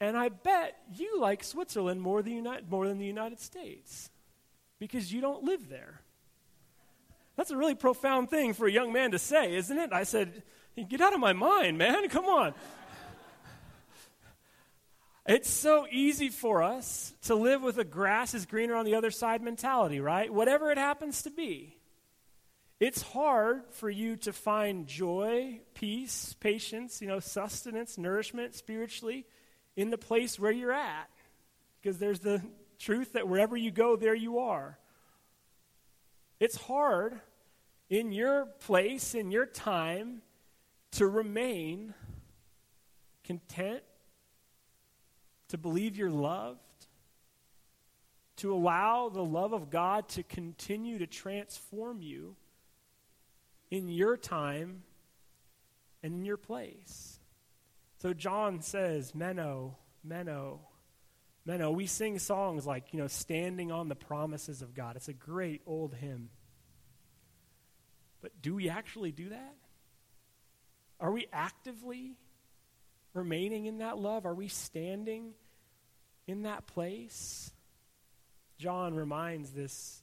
And 0.00 0.16
I 0.16 0.28
bet 0.28 0.76
you 0.96 1.20
like 1.20 1.44
Switzerland 1.44 2.02
more 2.02 2.20
than, 2.20 2.48
more 2.68 2.88
than 2.88 2.98
the 2.98 3.06
United 3.06 3.38
States 3.38 4.10
because 4.80 5.12
you 5.12 5.20
don't 5.20 5.44
live 5.44 5.68
there. 5.68 6.00
That's 7.36 7.52
a 7.52 7.56
really 7.56 7.76
profound 7.76 8.28
thing 8.28 8.54
for 8.54 8.66
a 8.66 8.72
young 8.72 8.92
man 8.92 9.12
to 9.12 9.18
say, 9.20 9.54
isn't 9.54 9.78
it? 9.78 9.92
I 9.92 10.02
said, 10.02 10.42
Get 10.88 11.00
out 11.00 11.12
of 11.12 11.20
my 11.20 11.32
mind, 11.32 11.78
man. 11.78 12.08
Come 12.08 12.24
on. 12.24 12.54
It's 15.24 15.48
so 15.48 15.86
easy 15.90 16.30
for 16.30 16.62
us 16.64 17.14
to 17.22 17.36
live 17.36 17.62
with 17.62 17.78
a 17.78 17.84
grass 17.84 18.34
is 18.34 18.44
greener 18.44 18.74
on 18.74 18.84
the 18.84 18.96
other 18.96 19.12
side 19.12 19.40
mentality, 19.40 20.00
right? 20.00 20.32
Whatever 20.32 20.72
it 20.72 20.78
happens 20.78 21.22
to 21.22 21.30
be. 21.30 21.76
it's 22.80 23.02
hard 23.02 23.62
for 23.70 23.88
you 23.88 24.16
to 24.16 24.32
find 24.32 24.88
joy, 24.88 25.60
peace, 25.74 26.34
patience, 26.40 27.00
you 27.00 27.06
know, 27.06 27.20
sustenance, 27.20 27.96
nourishment 27.96 28.56
spiritually 28.56 29.24
in 29.76 29.90
the 29.90 29.98
place 29.98 30.36
where 30.40 30.50
you're 30.50 30.72
at. 30.72 31.08
Because 31.80 31.98
there's 31.98 32.18
the 32.18 32.42
truth 32.80 33.12
that 33.12 33.28
wherever 33.28 33.56
you 33.56 33.70
go, 33.70 33.94
there 33.94 34.16
you 34.16 34.40
are. 34.40 34.76
It's 36.40 36.56
hard 36.56 37.20
in 37.88 38.10
your 38.10 38.46
place, 38.46 39.14
in 39.14 39.30
your 39.30 39.46
time, 39.46 40.22
to 40.92 41.06
remain 41.06 41.94
content, 43.22 43.84
to 45.52 45.58
believe 45.58 45.98
you're 45.98 46.08
loved, 46.10 46.58
to 48.36 48.54
allow 48.54 49.10
the 49.10 49.22
love 49.22 49.52
of 49.52 49.68
God 49.68 50.08
to 50.08 50.22
continue 50.22 50.98
to 50.98 51.06
transform 51.06 52.00
you 52.00 52.36
in 53.70 53.90
your 53.90 54.16
time 54.16 54.82
and 56.02 56.14
in 56.14 56.24
your 56.24 56.38
place. 56.38 57.18
So 57.98 58.14
John 58.14 58.62
says, 58.62 59.14
Meno, 59.14 59.76
Meno, 60.02 60.60
Meno. 61.44 61.70
We 61.70 61.84
sing 61.84 62.18
songs 62.18 62.66
like, 62.66 62.94
you 62.94 62.98
know, 62.98 63.06
standing 63.06 63.70
on 63.70 63.90
the 63.90 63.94
promises 63.94 64.62
of 64.62 64.74
God. 64.74 64.96
It's 64.96 65.08
a 65.08 65.12
great 65.12 65.60
old 65.66 65.92
hymn. 65.92 66.30
But 68.22 68.40
do 68.40 68.54
we 68.54 68.70
actually 68.70 69.12
do 69.12 69.28
that? 69.28 69.54
Are 70.98 71.12
we 71.12 71.26
actively 71.30 72.16
remaining 73.12 73.66
in 73.66 73.78
that 73.78 73.98
love? 73.98 74.24
Are 74.24 74.34
we 74.34 74.48
standing 74.48 75.34
in 76.26 76.42
that 76.42 76.66
place? 76.66 77.52
John 78.58 78.94
reminds 78.94 79.50
this 79.50 80.02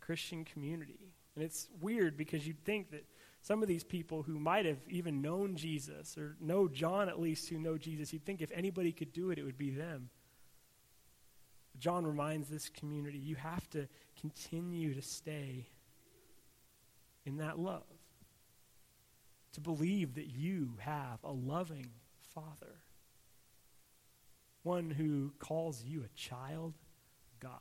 Christian 0.00 0.44
community 0.44 1.14
and 1.34 1.44
it's 1.44 1.68
weird 1.80 2.16
because 2.16 2.46
you'd 2.46 2.64
think 2.64 2.90
that 2.92 3.04
some 3.42 3.62
of 3.62 3.68
these 3.68 3.84
people 3.84 4.22
who 4.22 4.38
might 4.38 4.64
have 4.64 4.78
even 4.88 5.20
known 5.20 5.56
Jesus, 5.56 6.16
or 6.16 6.36
know 6.40 6.68
John 6.68 7.08
at 7.08 7.20
least 7.20 7.48
who 7.48 7.58
know 7.58 7.76
Jesus, 7.76 8.12
you'd 8.12 8.24
think 8.24 8.40
if 8.40 8.52
anybody 8.52 8.92
could 8.92 9.12
do 9.12 9.30
it, 9.30 9.38
it 9.38 9.44
would 9.44 9.58
be 9.58 9.70
them. 9.70 10.10
John 11.78 12.06
reminds 12.06 12.48
this 12.48 12.68
community 12.68 13.18
you 13.18 13.34
have 13.34 13.68
to 13.70 13.88
continue 14.18 14.94
to 14.94 15.02
stay 15.02 15.66
in 17.26 17.38
that 17.38 17.58
love. 17.58 17.82
To 19.54 19.60
believe 19.60 20.14
that 20.14 20.28
you 20.28 20.74
have 20.78 21.18
a 21.22 21.32
loving 21.32 21.90
Father, 22.34 22.80
one 24.64 24.90
who 24.90 25.32
calls 25.38 25.84
you 25.84 26.02
a 26.02 26.08
child 26.16 26.74
God. 27.38 27.60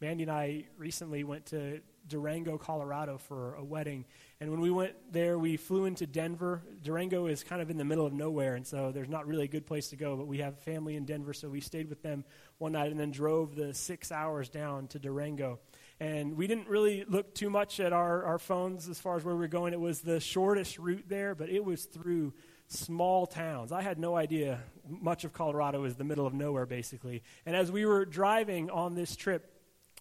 Mandy 0.00 0.24
and 0.24 0.32
I 0.32 0.64
recently 0.76 1.22
went 1.22 1.46
to 1.46 1.80
Durango, 2.08 2.58
Colorado 2.58 3.18
for 3.18 3.54
a 3.54 3.64
wedding. 3.64 4.04
And 4.40 4.50
when 4.50 4.60
we 4.60 4.70
went 4.70 4.94
there, 5.12 5.38
we 5.38 5.56
flew 5.56 5.84
into 5.84 6.06
Denver. 6.06 6.60
Durango 6.82 7.26
is 7.26 7.44
kind 7.44 7.62
of 7.62 7.70
in 7.70 7.76
the 7.76 7.84
middle 7.84 8.04
of 8.04 8.12
nowhere, 8.12 8.56
and 8.56 8.66
so 8.66 8.90
there's 8.90 9.08
not 9.08 9.28
really 9.28 9.44
a 9.44 9.48
good 9.48 9.64
place 9.64 9.90
to 9.90 9.96
go. 9.96 10.16
But 10.16 10.26
we 10.26 10.38
have 10.38 10.58
family 10.58 10.96
in 10.96 11.04
Denver, 11.04 11.32
so 11.32 11.48
we 11.48 11.60
stayed 11.60 11.88
with 11.88 12.02
them 12.02 12.24
one 12.58 12.72
night 12.72 12.90
and 12.90 12.98
then 12.98 13.12
drove 13.12 13.54
the 13.54 13.72
six 13.74 14.10
hours 14.10 14.48
down 14.48 14.88
to 14.88 14.98
Durango. 14.98 15.60
And 16.00 16.36
we 16.36 16.48
didn't 16.48 16.68
really 16.68 17.04
look 17.06 17.32
too 17.32 17.48
much 17.48 17.78
at 17.78 17.92
our, 17.92 18.24
our 18.24 18.38
phones 18.38 18.88
as 18.88 18.98
far 18.98 19.16
as 19.16 19.24
where 19.24 19.36
we 19.36 19.40
were 19.40 19.48
going. 19.48 19.72
It 19.72 19.80
was 19.80 20.00
the 20.00 20.18
shortest 20.18 20.78
route 20.78 21.04
there, 21.08 21.36
but 21.36 21.48
it 21.48 21.64
was 21.64 21.84
through 21.84 22.32
small 22.72 23.26
towns. 23.26 23.72
I 23.72 23.82
had 23.82 23.98
no 23.98 24.16
idea 24.16 24.60
much 24.88 25.24
of 25.24 25.32
Colorado 25.32 25.84
is 25.84 25.96
the 25.96 26.04
middle 26.04 26.26
of 26.26 26.34
nowhere, 26.34 26.66
basically. 26.66 27.22
And 27.46 27.54
as 27.54 27.70
we 27.70 27.86
were 27.86 28.04
driving 28.04 28.70
on 28.70 28.94
this 28.94 29.14
trip, 29.16 29.48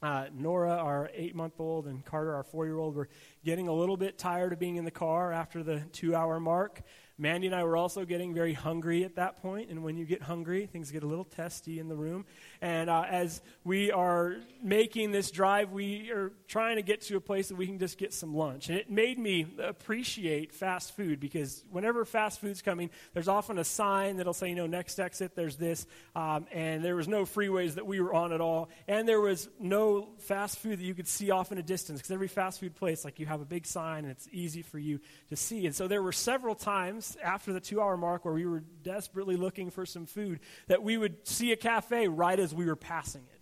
uh, 0.01 0.25
Nora, 0.33 0.71
our 0.71 1.11
eight 1.13 1.35
month 1.35 1.59
old, 1.59 1.85
and 1.85 2.03
Carter, 2.03 2.33
our 2.33 2.43
four 2.43 2.65
year 2.65 2.79
old, 2.79 2.95
were 2.95 3.09
getting 3.45 3.67
a 3.67 3.73
little 3.73 3.97
bit 3.97 4.17
tired 4.17 4.51
of 4.53 4.59
being 4.59 4.77
in 4.77 4.85
the 4.85 4.91
car 4.91 5.31
after 5.31 5.61
the 5.61 5.81
two 5.91 6.15
hour 6.15 6.39
mark. 6.39 6.81
Mandy 7.17 7.47
and 7.47 7.55
I 7.55 7.63
were 7.63 7.77
also 7.77 8.05
getting 8.05 8.33
very 8.33 8.53
hungry 8.53 9.03
at 9.03 9.15
that 9.15 9.41
point, 9.41 9.69
and 9.69 9.83
when 9.83 9.97
you 9.97 10.05
get 10.05 10.21
hungry, 10.21 10.65
things 10.65 10.91
get 10.91 11.03
a 11.03 11.07
little 11.07 11.25
testy 11.25 11.79
in 11.79 11.87
the 11.87 11.95
room. 11.95 12.25
And 12.61 12.89
uh, 12.89 13.03
as 13.07 13.41
we 13.63 13.91
are 13.91 14.37
making 14.63 15.11
this 15.11 15.31
drive, 15.31 15.71
we 15.71 16.11
are 16.11 16.31
trying 16.47 16.77
to 16.77 16.81
get 16.81 17.01
to 17.01 17.17
a 17.17 17.21
place 17.21 17.49
that 17.49 17.55
we 17.55 17.67
can 17.67 17.79
just 17.79 17.97
get 17.97 18.13
some 18.13 18.35
lunch. 18.35 18.69
And 18.69 18.77
it 18.77 18.89
made 18.89 19.19
me 19.19 19.45
appreciate 19.61 20.53
fast 20.53 20.95
food 20.95 21.19
because 21.19 21.63
whenever 21.71 22.05
fast 22.05 22.41
food's 22.41 22.61
coming, 22.61 22.89
there's 23.13 23.27
often 23.27 23.57
a 23.57 23.63
sign 23.63 24.17
that'll 24.17 24.33
say, 24.33 24.49
you 24.49 24.55
know, 24.55 24.67
next 24.67 24.99
exit, 24.99 25.35
there's 25.35 25.57
this. 25.57 25.85
Um, 26.15 26.45
and 26.51 26.83
there 26.83 26.95
was 26.95 27.07
no 27.07 27.23
freeways 27.23 27.75
that 27.75 27.85
we 27.85 28.01
were 28.01 28.13
on 28.13 28.33
at 28.33 28.41
all. 28.41 28.69
And 28.87 29.07
there 29.07 29.21
was 29.21 29.49
no 29.59 30.09
fast 30.19 30.57
food 30.59 30.79
that 30.79 30.83
you 30.83 30.93
could 30.93 31.07
see 31.07 31.31
off 31.31 31.51
in 31.51 31.57
a 31.57 31.63
distance 31.63 31.99
because 31.99 32.11
every 32.11 32.27
fast 32.27 32.59
food 32.59 32.75
place, 32.75 33.05
like 33.05 33.19
you 33.19 33.25
have 33.25 33.41
a 33.41 33.45
big 33.45 33.65
sign 33.65 34.05
and 34.05 34.11
it's 34.11 34.27
easy 34.31 34.61
for 34.61 34.79
you 34.79 34.99
to 35.29 35.35
see. 35.35 35.65
And 35.65 35.75
so 35.75 35.87
there 35.87 36.01
were 36.01 36.11
several 36.11 36.55
times 36.55 37.10
after 37.23 37.53
the 37.53 37.59
two 37.59 37.81
hour 37.81 37.97
mark 37.97 38.25
where 38.25 38.33
we 38.33 38.45
were 38.45 38.63
desperately 38.83 39.35
looking 39.35 39.69
for 39.69 39.85
some 39.85 40.05
food 40.05 40.39
that 40.67 40.83
we 40.83 40.97
would 40.97 41.27
see 41.27 41.51
a 41.51 41.55
cafe 41.55 42.07
right 42.07 42.39
as 42.39 42.53
we 42.53 42.65
were 42.65 42.75
passing 42.75 43.23
it. 43.33 43.41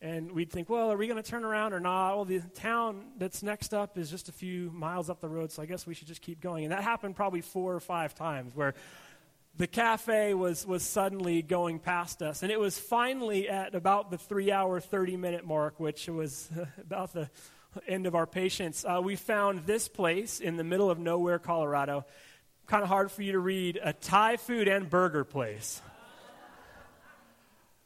And 0.00 0.32
we'd 0.32 0.52
think, 0.52 0.68
well, 0.68 0.92
are 0.92 0.96
we 0.96 1.06
going 1.06 1.22
to 1.22 1.28
turn 1.28 1.44
around 1.44 1.72
or 1.72 1.80
not? 1.80 2.16
Well, 2.16 2.24
the 2.26 2.40
town 2.54 3.12
that's 3.16 3.42
next 3.42 3.72
up 3.72 3.96
is 3.96 4.10
just 4.10 4.28
a 4.28 4.32
few 4.32 4.70
miles 4.70 5.08
up 5.08 5.20
the 5.20 5.28
road, 5.28 5.50
so 5.50 5.62
I 5.62 5.66
guess 5.66 5.86
we 5.86 5.94
should 5.94 6.06
just 6.06 6.20
keep 6.20 6.40
going. 6.40 6.64
And 6.64 6.72
that 6.72 6.82
happened 6.82 7.16
probably 7.16 7.40
four 7.40 7.74
or 7.74 7.80
five 7.80 8.14
times 8.14 8.54
where 8.54 8.74
the 9.56 9.66
cafe 9.66 10.34
was, 10.34 10.66
was 10.66 10.82
suddenly 10.82 11.40
going 11.40 11.78
past 11.78 12.20
us. 12.20 12.42
And 12.42 12.52
it 12.52 12.60
was 12.60 12.78
finally 12.78 13.48
at 13.48 13.74
about 13.74 14.10
the 14.10 14.18
three 14.18 14.52
hour, 14.52 14.80
30 14.80 15.16
minute 15.16 15.46
mark, 15.46 15.80
which 15.80 16.08
was 16.08 16.50
about 16.78 17.14
the 17.14 17.30
end 17.88 18.06
of 18.06 18.14
our 18.14 18.26
patience. 18.26 18.84
Uh, 18.84 19.00
we 19.02 19.16
found 19.16 19.66
this 19.66 19.88
place 19.88 20.40
in 20.40 20.56
the 20.56 20.64
middle 20.64 20.90
of 20.90 20.98
nowhere, 20.98 21.38
Colorado 21.38 22.04
kind 22.66 22.82
of 22.82 22.88
hard 22.88 23.10
for 23.12 23.22
you 23.22 23.32
to 23.32 23.38
read 23.38 23.78
a 23.82 23.92
Thai 23.92 24.36
food 24.36 24.66
and 24.66 24.90
burger 24.90 25.24
place, 25.24 25.80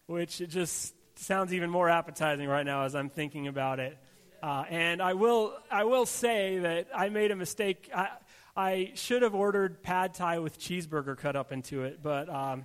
which 0.06 0.40
it 0.40 0.48
just 0.48 0.94
sounds 1.16 1.52
even 1.52 1.68
more 1.68 1.90
appetizing 1.90 2.48
right 2.48 2.64
now 2.64 2.84
as 2.84 2.94
I'm 2.94 3.10
thinking 3.10 3.46
about 3.46 3.78
it. 3.78 3.98
Uh, 4.42 4.64
and 4.70 5.02
I 5.02 5.12
will, 5.12 5.54
I 5.70 5.84
will 5.84 6.06
say 6.06 6.58
that 6.60 6.88
I 6.94 7.10
made 7.10 7.30
a 7.30 7.36
mistake. 7.36 7.90
I, 7.94 8.08
I 8.56 8.92
should 8.94 9.20
have 9.20 9.34
ordered 9.34 9.82
pad 9.82 10.14
thai 10.14 10.38
with 10.38 10.58
cheeseburger 10.58 11.16
cut 11.16 11.36
up 11.36 11.52
into 11.52 11.84
it, 11.84 12.02
but 12.02 12.30
um, 12.30 12.64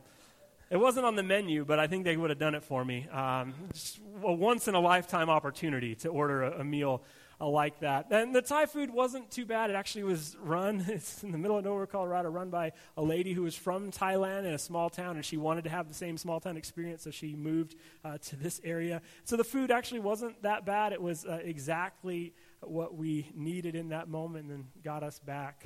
it 0.70 0.78
wasn't 0.78 1.06
on 1.06 1.18
the 1.18 1.24
menu. 1.24 1.66
But 1.66 1.80
I 1.80 1.88
think 1.88 2.06
they 2.06 2.16
would 2.16 2.30
have 2.30 2.40
done 2.40 2.56
it 2.56 2.64
for 2.64 2.86
me. 2.86 3.10
Um, 3.10 3.54
just 3.74 4.00
a 4.24 4.32
once 4.32 4.70
in 4.70 4.76
a 4.76 4.80
lifetime 4.80 5.30
opportunity 5.30 5.96
to 5.96 6.08
order 6.08 6.44
a, 6.44 6.62
a 6.62 6.64
meal 6.64 7.04
like 7.40 7.80
that. 7.80 8.12
And 8.12 8.34
the 8.34 8.42
Thai 8.42 8.66
food 8.66 8.90
wasn't 8.90 9.30
too 9.32 9.46
bad. 9.46 9.70
It 9.70 9.76
actually 9.76 10.04
was 10.04 10.36
run, 10.40 10.86
it's 10.88 11.24
in 11.24 11.32
the 11.32 11.38
middle 11.38 11.58
of 11.58 11.66
nowhere, 11.66 11.86
Colorado, 11.86 12.30
run 12.30 12.50
by 12.50 12.72
a 12.98 13.02
lady 13.02 13.34
who 13.34 13.44
was 13.44 13.56
from 13.56 13.92
Thailand 13.92 14.46
in 14.46 14.54
a 14.54 14.58
small 14.58 14.90
town, 14.90 15.16
and 15.16 15.26
she 15.26 15.38
wanted 15.38 15.64
to 15.66 15.70
have 15.70 15.88
the 15.88 15.94
same 15.94 16.18
small 16.18 16.40
town 16.40 16.58
experience, 16.58 17.04
so 17.04 17.12
she 17.12 17.36
moved 17.36 17.76
uh, 18.04 18.18
to 18.20 18.36
this 18.36 18.62
area. 18.64 19.02
So 19.24 19.38
the 19.38 19.44
food 19.44 19.72
actually 19.72 20.00
wasn't 20.02 20.42
that 20.44 20.66
bad. 20.66 20.94
It 20.94 21.02
was 21.02 21.26
uh, 21.26 21.40
exactly 21.44 22.34
what 22.62 22.96
we 22.96 23.30
needed 23.36 23.76
in 23.76 23.90
that 23.90 24.08
moment 24.08 24.50
and 24.52 24.66
got 24.84 25.04
us 25.04 25.20
back 25.20 25.66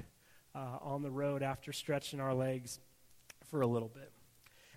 uh, 0.55 0.77
on 0.81 1.01
the 1.01 1.11
road 1.11 1.43
after 1.43 1.71
stretching 1.71 2.19
our 2.19 2.33
legs 2.33 2.79
for 3.49 3.61
a 3.61 3.67
little 3.67 3.89
bit. 3.89 4.11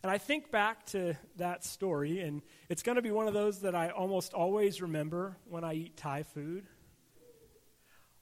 And 0.02 0.10
I 0.10 0.18
think 0.18 0.50
back 0.50 0.84
to 0.86 1.14
that 1.36 1.64
story, 1.64 2.20
and 2.20 2.42
it's 2.68 2.82
going 2.82 2.96
to 2.96 3.02
be 3.02 3.12
one 3.12 3.28
of 3.28 3.34
those 3.34 3.60
that 3.60 3.76
I 3.76 3.90
almost 3.90 4.34
always 4.34 4.82
remember 4.82 5.36
when 5.48 5.62
I 5.62 5.74
eat 5.74 5.96
Thai 5.96 6.24
food. 6.24 6.66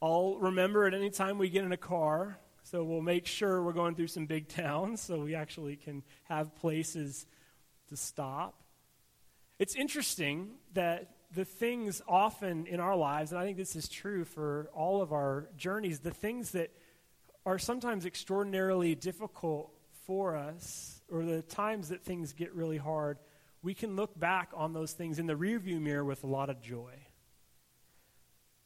I'll 0.02 0.38
remember 0.38 0.86
at 0.86 0.94
any 0.94 1.10
time 1.10 1.36
we 1.36 1.50
get 1.50 1.64
in 1.64 1.72
a 1.72 1.76
car. 1.76 2.38
So 2.62 2.84
we'll 2.84 3.02
make 3.02 3.26
sure 3.26 3.62
we're 3.62 3.72
going 3.72 3.94
through 3.94 4.06
some 4.08 4.26
big 4.26 4.48
towns 4.62 5.00
so 5.00 5.20
we 5.20 5.34
actually 5.34 5.76
can 5.76 6.02
have 6.24 6.54
places 6.56 7.26
to 7.88 7.96
stop. 7.96 8.62
It's 9.58 9.74
interesting 9.74 10.52
that 10.74 11.10
the 11.34 11.44
things 11.44 12.00
often 12.08 12.66
in 12.66 12.80
our 12.80 12.96
lives, 12.96 13.32
and 13.32 13.40
I 13.40 13.44
think 13.44 13.56
this 13.56 13.76
is 13.76 13.88
true 13.88 14.24
for 14.24 14.70
all 14.74 15.02
of 15.02 15.12
our 15.12 15.48
journeys, 15.56 16.00
the 16.00 16.10
things 16.10 16.52
that 16.52 16.70
are 17.44 17.58
sometimes 17.58 18.06
extraordinarily 18.06 18.94
difficult 18.94 19.72
for 20.06 20.36
us, 20.36 21.02
or 21.10 21.24
the 21.24 21.42
times 21.42 21.88
that 21.90 22.02
things 22.02 22.32
get 22.32 22.54
really 22.54 22.78
hard, 22.78 23.18
we 23.62 23.74
can 23.74 23.96
look 23.96 24.18
back 24.18 24.50
on 24.54 24.72
those 24.72 24.92
things 24.92 25.18
in 25.18 25.26
the 25.26 25.34
rearview 25.34 25.80
mirror 25.80 26.04
with 26.04 26.24
a 26.24 26.26
lot 26.26 26.48
of 26.48 26.60
joy 26.62 26.94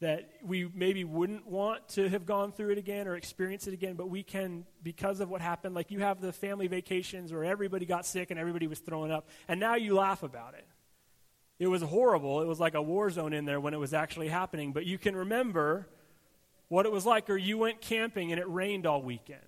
that 0.05 0.29
we 0.45 0.69
maybe 0.75 1.03
wouldn't 1.03 1.47
want 1.47 1.87
to 1.89 2.07
have 2.09 2.27
gone 2.27 2.51
through 2.51 2.69
it 2.69 2.77
again 2.77 3.07
or 3.07 3.15
experience 3.15 3.65
it 3.65 3.73
again, 3.73 3.95
but 3.95 4.07
we 4.07 4.21
can 4.21 4.63
because 4.83 5.19
of 5.19 5.31
what 5.31 5.41
happened. 5.41 5.73
Like 5.73 5.89
you 5.89 6.01
have 6.01 6.21
the 6.21 6.31
family 6.31 6.67
vacations 6.67 7.33
where 7.33 7.43
everybody 7.43 7.87
got 7.87 8.05
sick 8.05 8.29
and 8.29 8.39
everybody 8.39 8.67
was 8.67 8.77
throwing 8.77 9.11
up, 9.11 9.27
and 9.47 9.59
now 9.59 9.73
you 9.73 9.95
laugh 9.95 10.21
about 10.21 10.53
it. 10.53 10.67
It 11.57 11.65
was 11.65 11.81
horrible. 11.81 12.39
It 12.41 12.45
was 12.45 12.59
like 12.59 12.75
a 12.75 12.81
war 12.83 13.09
zone 13.09 13.33
in 13.33 13.45
there 13.45 13.59
when 13.59 13.73
it 13.73 13.79
was 13.79 13.95
actually 13.95 14.27
happening, 14.27 14.73
but 14.73 14.85
you 14.85 14.99
can 14.99 15.15
remember 15.15 15.87
what 16.67 16.85
it 16.85 16.91
was 16.91 17.03
like, 17.03 17.27
or 17.31 17.37
you 17.37 17.57
went 17.57 17.81
camping 17.81 18.31
and 18.31 18.39
it 18.39 18.47
rained 18.47 18.85
all 18.85 19.01
weekend. 19.01 19.39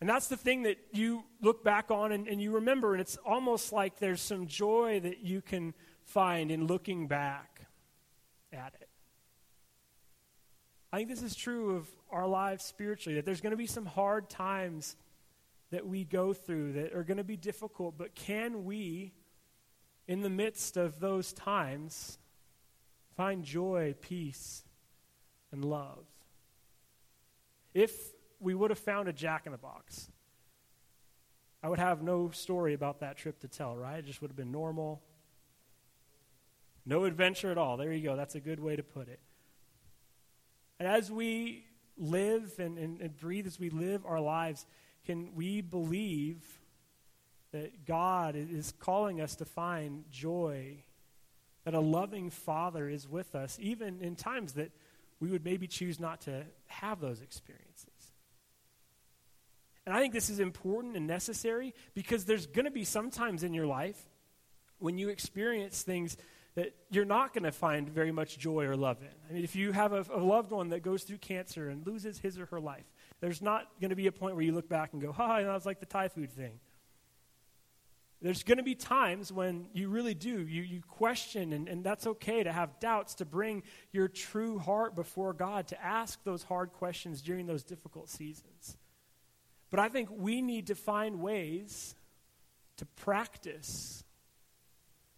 And 0.00 0.10
that's 0.10 0.26
the 0.26 0.36
thing 0.36 0.64
that 0.64 0.78
you 0.90 1.22
look 1.40 1.62
back 1.62 1.92
on 1.92 2.10
and, 2.10 2.26
and 2.26 2.42
you 2.42 2.56
remember, 2.56 2.92
and 2.92 3.00
it's 3.00 3.18
almost 3.24 3.72
like 3.72 4.00
there's 4.00 4.20
some 4.20 4.48
joy 4.48 4.98
that 5.04 5.20
you 5.20 5.42
can 5.42 5.74
find 6.02 6.50
in 6.50 6.66
looking 6.66 7.06
back 7.06 7.60
at 8.52 8.74
it. 8.80 8.85
I 10.96 11.00
think 11.00 11.10
this 11.10 11.22
is 11.22 11.36
true 11.36 11.76
of 11.76 11.86
our 12.10 12.26
lives 12.26 12.64
spiritually, 12.64 13.16
that 13.16 13.26
there's 13.26 13.42
going 13.42 13.50
to 13.50 13.56
be 13.58 13.66
some 13.66 13.84
hard 13.84 14.30
times 14.30 14.96
that 15.70 15.86
we 15.86 16.04
go 16.04 16.32
through 16.32 16.72
that 16.72 16.94
are 16.94 17.04
going 17.04 17.18
to 17.18 17.22
be 17.22 17.36
difficult, 17.36 17.98
but 17.98 18.14
can 18.14 18.64
we, 18.64 19.12
in 20.08 20.22
the 20.22 20.30
midst 20.30 20.78
of 20.78 20.98
those 20.98 21.34
times, 21.34 22.16
find 23.14 23.44
joy, 23.44 23.94
peace, 24.00 24.64
and 25.52 25.66
love? 25.66 26.06
If 27.74 27.92
we 28.40 28.54
would 28.54 28.70
have 28.70 28.78
found 28.78 29.06
a 29.06 29.12
jack 29.12 29.44
in 29.44 29.52
the 29.52 29.58
box, 29.58 30.10
I 31.62 31.68
would 31.68 31.78
have 31.78 32.00
no 32.00 32.30
story 32.30 32.72
about 32.72 33.00
that 33.00 33.18
trip 33.18 33.40
to 33.40 33.48
tell, 33.48 33.76
right? 33.76 33.98
It 33.98 34.06
just 34.06 34.22
would 34.22 34.30
have 34.30 34.36
been 34.38 34.50
normal. 34.50 35.02
No 36.86 37.04
adventure 37.04 37.50
at 37.50 37.58
all. 37.58 37.76
There 37.76 37.92
you 37.92 38.02
go. 38.02 38.16
That's 38.16 38.34
a 38.34 38.40
good 38.40 38.60
way 38.60 38.76
to 38.76 38.82
put 38.82 39.08
it. 39.08 39.20
And 40.78 40.88
as 40.88 41.10
we 41.10 41.64
live 41.96 42.52
and, 42.58 42.78
and, 42.78 43.00
and 43.00 43.16
breathe, 43.16 43.46
as 43.46 43.58
we 43.58 43.70
live 43.70 44.04
our 44.04 44.20
lives, 44.20 44.66
can 45.04 45.34
we 45.34 45.60
believe 45.60 46.42
that 47.52 47.86
God 47.86 48.36
is 48.36 48.74
calling 48.78 49.20
us 49.20 49.36
to 49.36 49.44
find 49.44 50.04
joy, 50.10 50.84
that 51.64 51.74
a 51.74 51.80
loving 51.80 52.30
Father 52.30 52.88
is 52.88 53.08
with 53.08 53.34
us, 53.34 53.56
even 53.60 54.00
in 54.00 54.16
times 54.16 54.54
that 54.54 54.72
we 55.20 55.30
would 55.30 55.44
maybe 55.44 55.66
choose 55.66 55.98
not 55.98 56.22
to 56.22 56.44
have 56.66 57.00
those 57.00 57.22
experiences? 57.22 57.86
And 59.86 59.94
I 59.94 60.00
think 60.00 60.12
this 60.12 60.28
is 60.28 60.40
important 60.40 60.96
and 60.96 61.06
necessary 61.06 61.72
because 61.94 62.24
there's 62.24 62.46
going 62.46 62.64
to 62.64 62.72
be 62.72 62.84
some 62.84 63.10
times 63.10 63.44
in 63.44 63.54
your 63.54 63.66
life 63.66 64.04
when 64.78 64.98
you 64.98 65.08
experience 65.08 65.82
things 65.82 66.16
that 66.56 66.74
you're 66.90 67.04
not 67.04 67.34
going 67.34 67.44
to 67.44 67.52
find 67.52 67.88
very 67.88 68.10
much 68.10 68.38
joy 68.38 68.64
or 68.64 68.76
love 68.76 69.02
in. 69.02 69.08
I 69.28 69.34
mean, 69.34 69.44
if 69.44 69.54
you 69.54 69.72
have 69.72 69.92
a, 69.92 70.04
a, 70.12 70.18
loved 70.18 70.50
one 70.50 70.70
that 70.70 70.82
goes 70.82 71.04
through 71.04 71.18
cancer 71.18 71.68
and 71.68 71.86
loses 71.86 72.18
his 72.18 72.38
or 72.38 72.46
her 72.46 72.58
life, 72.58 72.86
there's 73.20 73.42
not 73.42 73.68
going 73.78 73.90
to 73.90 73.96
be 73.96 74.06
a 74.06 74.12
point 74.12 74.34
where 74.34 74.44
you 74.44 74.52
look 74.52 74.68
back 74.68 74.94
and 74.94 75.02
go, 75.02 75.12
ha, 75.12 75.36
that 75.36 75.46
was 75.46 75.66
like 75.66 75.80
the 75.80 75.86
Thai 75.86 76.08
food 76.08 76.32
thing. 76.32 76.58
There's 78.22 78.42
going 78.42 78.56
to 78.56 78.64
be 78.64 78.74
times 78.74 79.30
when 79.30 79.66
you 79.74 79.90
really 79.90 80.14
do. 80.14 80.46
You, 80.46 80.62
you 80.62 80.80
question, 80.80 81.52
and, 81.52 81.68
and 81.68 81.84
that's 81.84 82.06
okay 82.06 82.42
to 82.42 82.50
have 82.50 82.80
doubts, 82.80 83.16
to 83.16 83.26
bring 83.26 83.62
your 83.92 84.08
true 84.08 84.58
heart 84.58 84.96
before 84.96 85.34
God, 85.34 85.68
to 85.68 85.84
ask 85.84 86.24
those 86.24 86.42
hard 86.42 86.72
questions 86.72 87.20
during 87.20 87.46
those 87.46 87.62
difficult 87.64 88.08
seasons. 88.08 88.78
But 89.70 89.80
I 89.80 89.90
think 89.90 90.08
we 90.10 90.40
need 90.40 90.68
to 90.68 90.74
find 90.74 91.20
ways 91.20 91.94
to 92.78 92.86
practice 92.86 94.02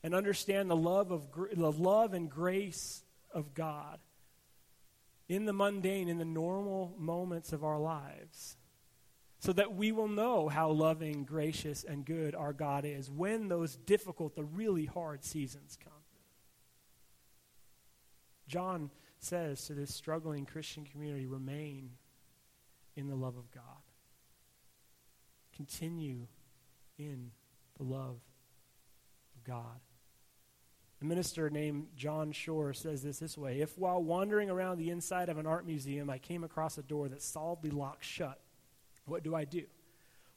and 0.02 0.14
understand 0.14 0.70
the 0.70 0.76
love 0.76 1.10
of 1.10 1.28
the 1.52 1.72
love 1.72 2.14
and 2.14 2.30
grace 2.30 3.02
of 3.32 3.54
God 3.54 3.98
in 5.28 5.44
the 5.44 5.52
mundane 5.52 6.08
in 6.08 6.18
the 6.18 6.24
normal 6.24 6.94
moments 6.98 7.52
of 7.52 7.64
our 7.64 7.78
lives 7.78 8.56
so 9.40 9.52
that 9.52 9.74
we 9.74 9.92
will 9.92 10.08
know 10.08 10.48
how 10.48 10.70
loving, 10.70 11.24
gracious 11.24 11.84
and 11.84 12.04
good 12.04 12.34
our 12.34 12.52
God 12.52 12.84
is 12.84 13.10
when 13.10 13.48
those 13.48 13.76
difficult, 13.76 14.34
the 14.34 14.44
really 14.44 14.86
hard 14.86 15.24
seasons 15.24 15.78
come. 15.82 15.92
John 18.48 18.90
says 19.18 19.64
to 19.66 19.74
this 19.74 19.94
struggling 19.94 20.46
Christian 20.46 20.84
community 20.84 21.26
remain 21.26 21.90
in 22.96 23.08
the 23.08 23.14
love 23.14 23.36
of 23.36 23.50
God. 23.52 23.62
Continue 25.54 26.26
in 26.98 27.30
the 27.76 27.84
love 27.84 28.18
of 29.36 29.44
God. 29.44 29.80
A 31.00 31.04
minister 31.04 31.48
named 31.48 31.86
John 31.96 32.32
Shore 32.32 32.72
says 32.72 33.02
this 33.02 33.18
this 33.18 33.38
way 33.38 33.60
If 33.60 33.78
while 33.78 34.02
wandering 34.02 34.50
around 34.50 34.78
the 34.78 34.90
inside 34.90 35.28
of 35.28 35.38
an 35.38 35.46
art 35.46 35.66
museum 35.66 36.10
I 36.10 36.18
came 36.18 36.44
across 36.44 36.78
a 36.78 36.82
door 36.82 37.08
that's 37.08 37.24
solidly 37.24 37.70
locked 37.70 38.04
shut, 38.04 38.40
what 39.04 39.22
do 39.22 39.34
I 39.34 39.44
do? 39.44 39.64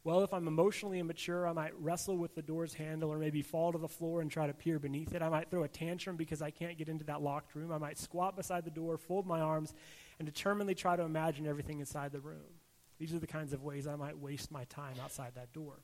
Well, 0.04 0.24
if 0.24 0.34
I'm 0.34 0.48
emotionally 0.48 0.98
immature, 0.98 1.48
I 1.48 1.54
might 1.54 1.80
wrestle 1.80 2.18
with 2.18 2.34
the 2.34 2.42
door's 2.42 2.74
handle 2.74 3.12
or 3.12 3.20
maybe 3.20 3.44
fall 3.44 3.72
to 3.72 3.78
the 3.78 3.88
floor 3.88 4.22
and 4.22 4.32
try 4.32 4.48
to 4.48 4.54
peer 4.54 4.80
beneath 4.80 5.14
it. 5.14 5.22
I 5.22 5.30
might 5.30 5.52
throw 5.52 5.64
a 5.64 5.68
tantrum 5.68 6.16
because 6.16 6.42
I 6.42 6.50
can't 6.50 6.78
get 6.78 6.90
into 6.90 7.06
that 7.06 7.22
locked 7.22 7.54
room. 7.54 7.72
I 7.72 7.78
might 7.78 8.00
squat 8.00 8.36
beside 8.36 8.66
the 8.66 8.72
door, 8.72 8.98
fold 8.98 9.28
my 9.28 9.42
arms, 9.42 9.76
and 10.18 10.26
determinedly 10.26 10.74
try 10.74 10.96
to 10.96 11.04
imagine 11.04 11.46
everything 11.46 11.80
inside 11.80 12.12
the 12.12 12.20
room. 12.20 12.58
These 12.98 13.14
are 13.14 13.20
the 13.20 13.28
kinds 13.28 13.54
of 13.54 13.62
ways 13.62 13.86
I 13.86 13.96
might 13.96 14.18
waste 14.18 14.52
my 14.52 14.64
time 14.66 14.96
outside 15.04 15.34
that 15.36 15.54
door. 15.54 15.84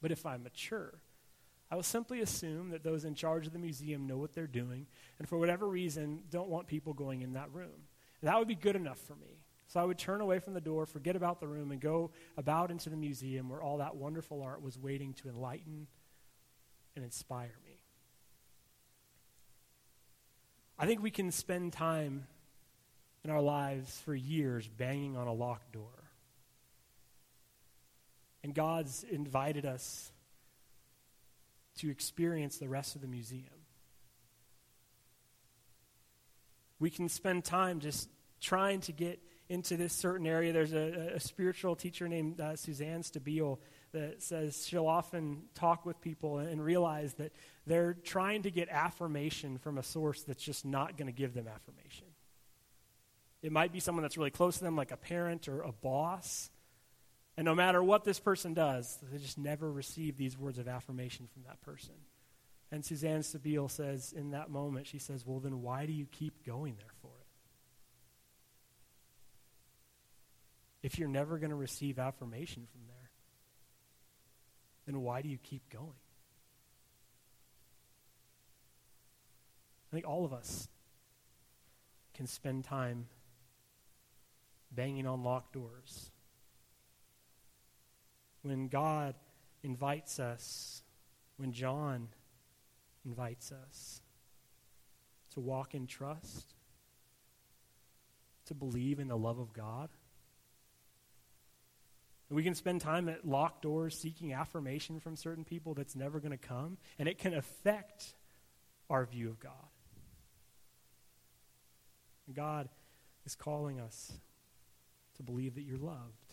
But 0.00 0.12
if 0.12 0.24
I'm 0.24 0.44
mature, 0.44 1.00
I 1.70 1.76
will 1.76 1.82
simply 1.82 2.20
assume 2.20 2.70
that 2.70 2.82
those 2.82 3.04
in 3.04 3.14
charge 3.14 3.46
of 3.46 3.52
the 3.52 3.58
museum 3.58 4.06
know 4.06 4.16
what 4.16 4.32
they're 4.34 4.46
doing, 4.46 4.86
and 5.18 5.28
for 5.28 5.38
whatever 5.38 5.68
reason, 5.68 6.20
don't 6.30 6.48
want 6.48 6.66
people 6.66 6.94
going 6.94 7.22
in 7.22 7.34
that 7.34 7.52
room. 7.52 7.86
And 8.20 8.28
that 8.28 8.38
would 8.38 8.48
be 8.48 8.54
good 8.54 8.76
enough 8.76 8.98
for 8.98 9.14
me. 9.14 9.42
So 9.68 9.78
I 9.78 9.84
would 9.84 9.98
turn 9.98 10.22
away 10.22 10.38
from 10.38 10.54
the 10.54 10.62
door, 10.62 10.86
forget 10.86 11.14
about 11.14 11.40
the 11.40 11.46
room, 11.46 11.70
and 11.72 11.80
go 11.80 12.10
about 12.38 12.70
into 12.70 12.88
the 12.88 12.96
museum 12.96 13.50
where 13.50 13.62
all 13.62 13.78
that 13.78 13.96
wonderful 13.96 14.42
art 14.42 14.62
was 14.62 14.78
waiting 14.78 15.12
to 15.14 15.28
enlighten 15.28 15.86
and 16.96 17.04
inspire 17.04 17.54
me. 17.66 17.78
I 20.78 20.86
think 20.86 21.02
we 21.02 21.10
can 21.10 21.30
spend 21.30 21.74
time 21.74 22.26
in 23.24 23.30
our 23.30 23.42
lives 23.42 24.00
for 24.06 24.14
years 24.14 24.66
banging 24.66 25.18
on 25.18 25.26
a 25.26 25.32
locked 25.34 25.72
door. 25.72 26.04
And 28.42 28.54
God's 28.54 29.04
invited 29.04 29.66
us 29.66 30.12
to 31.78 31.90
experience 31.90 32.58
the 32.58 32.68
rest 32.68 32.94
of 32.94 33.00
the 33.00 33.08
museum. 33.08 33.44
We 36.78 36.90
can 36.90 37.08
spend 37.08 37.44
time 37.44 37.80
just 37.80 38.08
trying 38.40 38.80
to 38.82 38.92
get 38.92 39.20
into 39.48 39.76
this 39.76 39.92
certain 39.92 40.26
area. 40.26 40.52
There's 40.52 40.74
a, 40.74 41.12
a 41.14 41.20
spiritual 41.20 41.74
teacher 41.74 42.06
named 42.06 42.40
uh, 42.40 42.56
Suzanne 42.56 43.02
Stabile 43.02 43.58
that 43.92 44.22
says 44.22 44.66
she'll 44.66 44.86
often 44.86 45.42
talk 45.54 45.86
with 45.86 46.00
people 46.00 46.38
and, 46.38 46.48
and 46.48 46.64
realize 46.64 47.14
that 47.14 47.32
they're 47.66 47.94
trying 47.94 48.42
to 48.42 48.50
get 48.50 48.68
affirmation 48.68 49.58
from 49.58 49.78
a 49.78 49.82
source 49.82 50.22
that's 50.22 50.42
just 50.42 50.64
not 50.64 50.96
going 50.96 51.06
to 51.06 51.12
give 51.12 51.34
them 51.34 51.48
affirmation. 51.48 52.06
It 53.42 53.52
might 53.52 53.72
be 53.72 53.80
someone 53.80 54.02
that's 54.02 54.18
really 54.18 54.30
close 54.30 54.58
to 54.58 54.64
them, 54.64 54.76
like 54.76 54.90
a 54.90 54.96
parent 54.96 55.48
or 55.48 55.62
a 55.62 55.72
boss. 55.72 56.50
And 57.38 57.44
no 57.44 57.54
matter 57.54 57.80
what 57.80 58.02
this 58.02 58.18
person 58.18 58.52
does, 58.52 58.98
they 59.12 59.18
just 59.18 59.38
never 59.38 59.70
receive 59.70 60.16
these 60.16 60.36
words 60.36 60.58
of 60.58 60.66
affirmation 60.66 61.28
from 61.32 61.44
that 61.44 61.60
person. 61.62 61.94
And 62.72 62.84
Suzanne 62.84 63.20
Stabile 63.20 63.70
says 63.70 64.12
in 64.12 64.32
that 64.32 64.50
moment, 64.50 64.88
she 64.88 64.98
says, 64.98 65.24
Well, 65.24 65.38
then 65.38 65.62
why 65.62 65.86
do 65.86 65.92
you 65.92 66.06
keep 66.10 66.44
going 66.44 66.74
there 66.74 66.90
for 67.00 67.06
it? 67.06 67.26
If 70.82 70.98
you're 70.98 71.08
never 71.08 71.38
going 71.38 71.50
to 71.50 71.56
receive 71.56 72.00
affirmation 72.00 72.66
from 72.72 72.80
there, 72.88 73.10
then 74.86 75.00
why 75.02 75.22
do 75.22 75.28
you 75.28 75.38
keep 75.38 75.62
going? 75.72 75.94
I 79.92 79.94
think 79.94 80.08
all 80.08 80.24
of 80.24 80.32
us 80.32 80.66
can 82.14 82.26
spend 82.26 82.64
time 82.64 83.06
banging 84.72 85.06
on 85.06 85.22
locked 85.22 85.52
doors 85.52 86.10
when 88.42 88.68
God 88.68 89.14
invites 89.62 90.20
us, 90.20 90.82
when 91.36 91.52
John 91.52 92.08
invites 93.04 93.52
us 93.52 94.00
to 95.34 95.40
walk 95.40 95.74
in 95.74 95.86
trust, 95.86 96.54
to 98.46 98.54
believe 98.54 98.98
in 98.98 99.08
the 99.08 99.16
love 99.16 99.38
of 99.38 99.52
God. 99.52 99.88
We 102.30 102.42
can 102.42 102.54
spend 102.54 102.82
time 102.82 103.08
at 103.08 103.26
locked 103.26 103.62
doors 103.62 103.98
seeking 103.98 104.34
affirmation 104.34 105.00
from 105.00 105.16
certain 105.16 105.44
people 105.44 105.72
that's 105.72 105.96
never 105.96 106.20
going 106.20 106.32
to 106.32 106.36
come, 106.36 106.76
and 106.98 107.08
it 107.08 107.18
can 107.18 107.34
affect 107.34 108.12
our 108.90 109.06
view 109.06 109.28
of 109.28 109.40
God. 109.40 109.52
God 112.34 112.68
is 113.24 113.34
calling 113.34 113.80
us 113.80 114.12
to 115.16 115.22
believe 115.22 115.54
that 115.54 115.62
you're 115.62 115.78
loved 115.78 116.27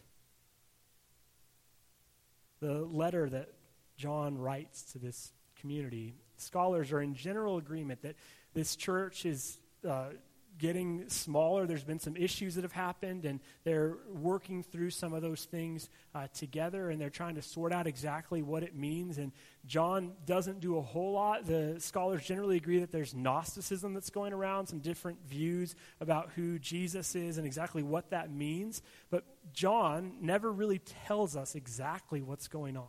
the 2.62 2.86
letter 2.86 3.30
that 3.30 3.50
John 3.98 4.38
writes 4.38 4.84
to 4.94 5.00
this 5.00 5.34
community, 5.60 6.16
scholars 6.38 6.92
are 6.92 7.02
in 7.02 7.16
general 7.16 7.58
agreement 7.58 8.02
that 8.02 8.16
this 8.54 8.76
church 8.76 9.26
is 9.26 9.58
uh, 9.88 10.10
getting 10.58 11.10
smaller. 11.10 11.66
There's 11.66 11.84
been 11.84 12.00
some 12.00 12.16
issues 12.16 12.56
that 12.56 12.64
have 12.64 12.72
happened, 12.72 13.26
and 13.26 13.40
they're 13.64 13.98
working 14.14 14.64
through 14.64 14.92
some 14.92 15.14
of 15.14 15.22
those 15.22 15.46
things 15.46 15.90
uh, 16.14 16.28
together, 16.34 16.90
and 16.90 17.00
they're 17.00 17.10
trying 17.10 17.36
to 17.36 17.42
sort 17.42 17.72
out 17.72 17.88
exactly 17.88 18.42
what 18.42 18.64
it 18.64 18.76
means. 18.76 19.18
And 19.18 19.32
John 19.66 20.14
doesn't 20.26 20.60
do 20.60 20.78
a 20.78 20.82
whole 20.82 21.14
lot. 21.14 21.46
The 21.46 21.76
scholars 21.80 22.26
generally 22.26 22.58
agree 22.58 22.80
that 22.80 22.92
there's 22.92 23.14
Gnosticism 23.14 23.94
that's 23.94 24.10
going 24.10 24.34
around, 24.34 24.68
some 24.68 24.80
different 24.80 25.20
views 25.28 25.76
about 26.00 26.32
who 26.36 26.60
Jesus 26.60 27.16
is 27.16 27.38
and 27.38 27.46
exactly 27.46 27.84
what 27.84 28.10
that 28.12 28.32
means. 28.32 28.82
But 29.10 29.24
John 29.54 30.18
never 30.22 30.52
really 30.52 30.80
tells 30.80 31.36
us 31.36 31.56
exactly 31.56 32.22
what's 32.22 32.48
going 32.48 32.78
on. 32.78 32.88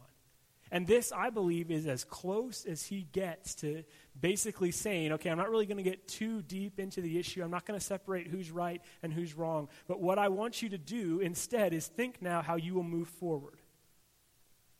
And 0.70 0.86
this, 0.86 1.12
I 1.12 1.30
believe, 1.30 1.70
is 1.70 1.86
as 1.86 2.04
close 2.04 2.64
as 2.64 2.84
he 2.86 3.06
gets 3.12 3.54
to 3.56 3.84
basically 4.20 4.72
saying, 4.72 5.12
okay, 5.12 5.30
I'm 5.30 5.38
not 5.38 5.50
really 5.50 5.66
going 5.66 5.76
to 5.76 5.82
get 5.82 6.08
too 6.08 6.42
deep 6.42 6.80
into 6.80 7.00
the 7.00 7.18
issue. 7.18 7.42
I'm 7.42 7.50
not 7.50 7.66
going 7.66 7.78
to 7.78 7.84
separate 7.84 8.26
who's 8.26 8.50
right 8.50 8.82
and 9.02 9.12
who's 9.12 9.34
wrong. 9.34 9.68
But 9.86 10.00
what 10.00 10.18
I 10.18 10.28
want 10.28 10.62
you 10.62 10.68
to 10.70 10.78
do 10.78 11.20
instead 11.20 11.72
is 11.72 11.86
think 11.86 12.20
now 12.20 12.42
how 12.42 12.56
you 12.56 12.74
will 12.74 12.82
move 12.82 13.08
forward. 13.08 13.60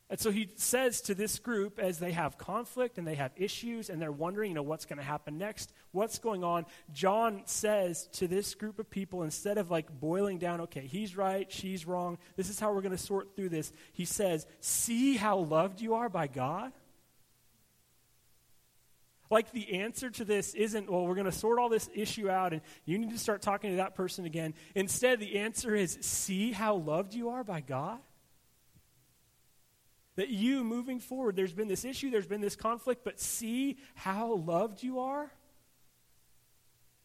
And 0.09 0.17
so 0.17 0.31
he 0.31 0.49
says 0.55 1.01
to 1.01 1.15
this 1.15 1.37
group 1.37 1.79
as 1.79 1.99
they 1.99 2.13
have 2.13 2.37
conflict 2.37 2.97
and 2.97 3.05
they 3.05 3.15
have 3.15 3.31
issues 3.35 3.89
and 3.89 4.01
they're 4.01 4.09
wondering, 4.09 4.51
you 4.51 4.55
know, 4.55 4.63
what's 4.63 4.85
going 4.85 4.99
to 4.99 5.03
happen 5.03 5.37
next, 5.37 5.73
what's 5.91 6.17
going 6.17 6.45
on. 6.45 6.65
John 6.93 7.41
says 7.43 8.07
to 8.13 8.27
this 8.27 8.55
group 8.55 8.79
of 8.79 8.89
people, 8.89 9.23
instead 9.23 9.57
of 9.57 9.69
like 9.69 9.99
boiling 9.99 10.37
down, 10.37 10.61
okay, 10.61 10.87
he's 10.87 11.17
right, 11.17 11.51
she's 11.51 11.85
wrong, 11.85 12.19
this 12.37 12.49
is 12.49 12.57
how 12.57 12.71
we're 12.71 12.81
going 12.81 12.95
to 12.95 12.97
sort 12.97 13.35
through 13.35 13.49
this, 13.49 13.73
he 13.91 14.05
says, 14.05 14.47
see 14.61 15.17
how 15.17 15.39
loved 15.39 15.81
you 15.81 15.95
are 15.95 16.07
by 16.07 16.27
God? 16.27 16.71
Like 19.29 19.51
the 19.51 19.81
answer 19.81 20.09
to 20.09 20.23
this 20.23 20.53
isn't, 20.53 20.89
well, 20.89 21.05
we're 21.05 21.15
going 21.15 21.25
to 21.25 21.33
sort 21.33 21.59
all 21.59 21.67
this 21.67 21.89
issue 21.93 22.29
out 22.29 22.53
and 22.53 22.61
you 22.85 22.97
need 22.97 23.09
to 23.09 23.19
start 23.19 23.41
talking 23.41 23.71
to 23.71 23.77
that 23.77 23.93
person 23.93 24.23
again. 24.23 24.53
Instead, 24.73 25.19
the 25.19 25.39
answer 25.39 25.75
is, 25.75 25.97
see 25.99 26.53
how 26.53 26.75
loved 26.75 27.13
you 27.13 27.31
are 27.31 27.43
by 27.43 27.59
God? 27.59 27.99
That 30.17 30.29
you 30.29 30.63
moving 30.63 30.99
forward, 30.99 31.35
there's 31.35 31.53
been 31.53 31.67
this 31.67 31.85
issue, 31.85 32.09
there's 32.09 32.27
been 32.27 32.41
this 32.41 32.55
conflict, 32.55 33.03
but 33.05 33.19
see 33.19 33.77
how 33.93 34.33
loved 34.33 34.83
you 34.83 34.99
are? 34.99 35.31